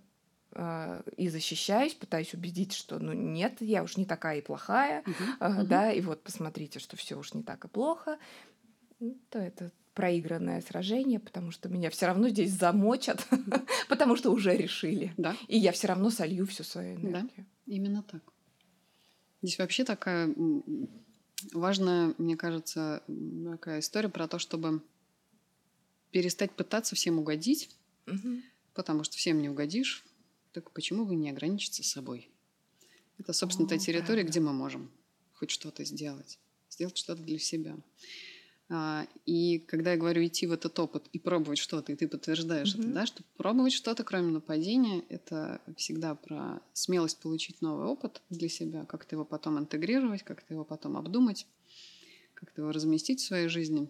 а, 0.53 1.03
и 1.17 1.29
защищаюсь, 1.29 1.93
пытаюсь 1.93 2.33
убедить, 2.33 2.73
что 2.73 2.99
ну 2.99 3.13
нет, 3.13 3.57
я 3.59 3.83
уж 3.83 3.97
не 3.97 4.05
такая 4.05 4.39
и 4.39 4.41
плохая, 4.41 5.03
Мгм. 5.39 5.67
да, 5.67 5.91
и 5.91 6.01
вот 6.01 6.23
посмотрите, 6.23 6.79
что 6.79 6.97
все 6.97 7.15
уж 7.15 7.33
не 7.33 7.43
так 7.43 7.65
и 7.65 7.67
плохо, 7.67 8.17
ну, 8.99 9.17
то 9.29 9.39
это 9.39 9.71
проигранное 9.93 10.61
сражение, 10.61 11.19
потому 11.19 11.51
что 11.51 11.69
меня 11.69 11.89
все 11.89 12.05
равно 12.05 12.29
здесь 12.29 12.51
замочат, 12.51 13.27
потому 13.89 14.15
что 14.15 14.31
уже 14.31 14.55
решили. 14.55 15.13
Да, 15.17 15.35
И 15.47 15.57
я 15.57 15.71
все 15.71 15.87
равно 15.87 16.09
солью 16.09 16.45
всю 16.47 16.63
свою 16.63 16.97
Да. 16.99 17.27
Именно 17.71 18.03
так. 18.03 18.21
Здесь 19.41 19.57
вообще 19.57 19.83
такая 19.83 20.33
важная, 21.53 22.13
мне 22.17 22.37
кажется, 22.37 23.01
такая 23.45 23.79
история 23.79 24.09
про 24.09 24.27
то, 24.27 24.37
чтобы 24.37 24.83
перестать 26.11 26.51
пытаться 26.51 26.95
всем 26.95 27.17
угодить, 27.17 27.69
Мгм. 28.05 28.43
потому 28.73 29.03
что 29.03 29.17
всем 29.17 29.41
не 29.41 29.49
угодишь. 29.49 30.03
Так 30.51 30.71
почему 30.71 31.05
бы 31.05 31.15
не 31.15 31.29
ограничиться 31.29 31.83
собой? 31.83 32.29
Это, 33.17 33.33
собственно, 33.33 33.67
та 33.67 33.75
О, 33.75 33.79
территория, 33.79 34.23
правда. 34.23 34.31
где 34.31 34.39
мы 34.41 34.53
можем 34.53 34.91
хоть 35.33 35.49
что-то 35.51 35.85
сделать, 35.85 36.39
сделать 36.69 36.97
что-то 36.97 37.23
для 37.23 37.39
себя. 37.39 37.77
А, 38.73 39.05
И 39.25 39.59
когда 39.59 39.91
я 39.91 39.97
говорю 39.97 40.25
идти 40.25 40.47
в 40.47 40.53
этот 40.53 40.79
опыт 40.79 41.03
и 41.11 41.19
пробовать 41.19 41.59
что-то, 41.59 41.91
и 41.91 41.95
ты 41.97 42.07
подтверждаешь 42.07 42.73
это, 42.73 42.83
Мгм. 42.83 42.93
да, 42.93 43.05
что 43.05 43.21
пробовать 43.35 43.73
что-то, 43.73 44.05
кроме 44.05 44.31
нападения, 44.31 45.03
это 45.09 45.59
всегда 45.75 46.15
про 46.15 46.61
смелость 46.71 47.19
получить 47.19 47.61
новый 47.61 47.85
опыт 47.85 48.21
для 48.29 48.47
себя, 48.47 48.85
как-то 48.85 49.15
его 49.15 49.25
потом 49.25 49.59
интегрировать, 49.59 50.23
как-то 50.23 50.53
его 50.53 50.63
потом 50.63 50.95
обдумать, 50.95 51.47
как-то 52.33 52.61
его 52.61 52.71
разместить 52.71 53.19
в 53.19 53.25
своей 53.25 53.49
жизни. 53.49 53.89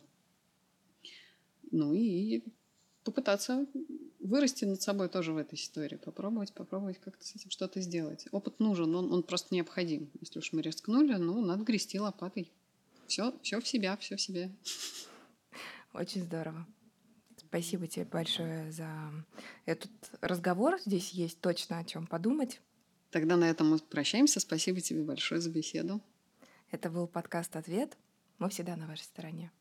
Ну 1.70 1.94
и 1.94 2.44
попытаться 3.04 3.68
вырасти 4.20 4.66
над 4.66 4.82
собой 4.82 5.10
тоже 5.10 5.32
в 5.32 5.38
этой 5.38 5.56
истории, 5.56 5.98
попробовать, 5.98 6.54
попробовать 6.54 6.98
как-то 7.00 7.24
с 7.24 7.36
этим 7.36 7.52
что-то 7.52 7.82
сделать. 7.82 8.28
Опыт 8.32 8.60
нужен, 8.60 8.96
он, 8.96 9.14
он 9.14 9.22
просто 9.22 9.54
необходим. 9.54 10.10
Если 10.20 10.40
уж 10.40 10.54
мы 10.54 10.64
рискнули, 10.64 11.14
ну, 11.14 11.40
надо 11.46 11.64
грести 11.64 12.00
лопатой. 12.00 12.52
Все, 13.12 13.38
все 13.42 13.60
в 13.60 13.68
себя, 13.68 13.98
все 13.98 14.16
в 14.16 14.22
себе. 14.22 14.50
Очень 15.92 16.24
здорово. 16.24 16.66
Спасибо 17.36 17.86
тебе 17.86 18.06
большое 18.06 18.72
за 18.72 18.90
этот 19.66 19.92
разговор. 20.22 20.80
Здесь 20.86 21.10
есть 21.10 21.42
точно 21.42 21.80
о 21.80 21.84
чем 21.84 22.08
подумать. 22.08 22.62
Тогда 23.10 23.36
на 23.36 23.50
этом 23.50 23.72
мы 23.72 23.80
прощаемся. 23.80 24.40
Спасибо 24.40 24.80
тебе 24.80 25.04
большое 25.04 25.42
за 25.42 25.50
беседу. 25.50 26.00
Это 26.72 26.90
был 26.90 27.06
подкаст 27.06 27.54
«Ответ». 27.58 27.98
Мы 28.40 28.50
всегда 28.50 28.78
на 28.78 28.88
вашей 28.88 29.04
стороне. 29.04 29.52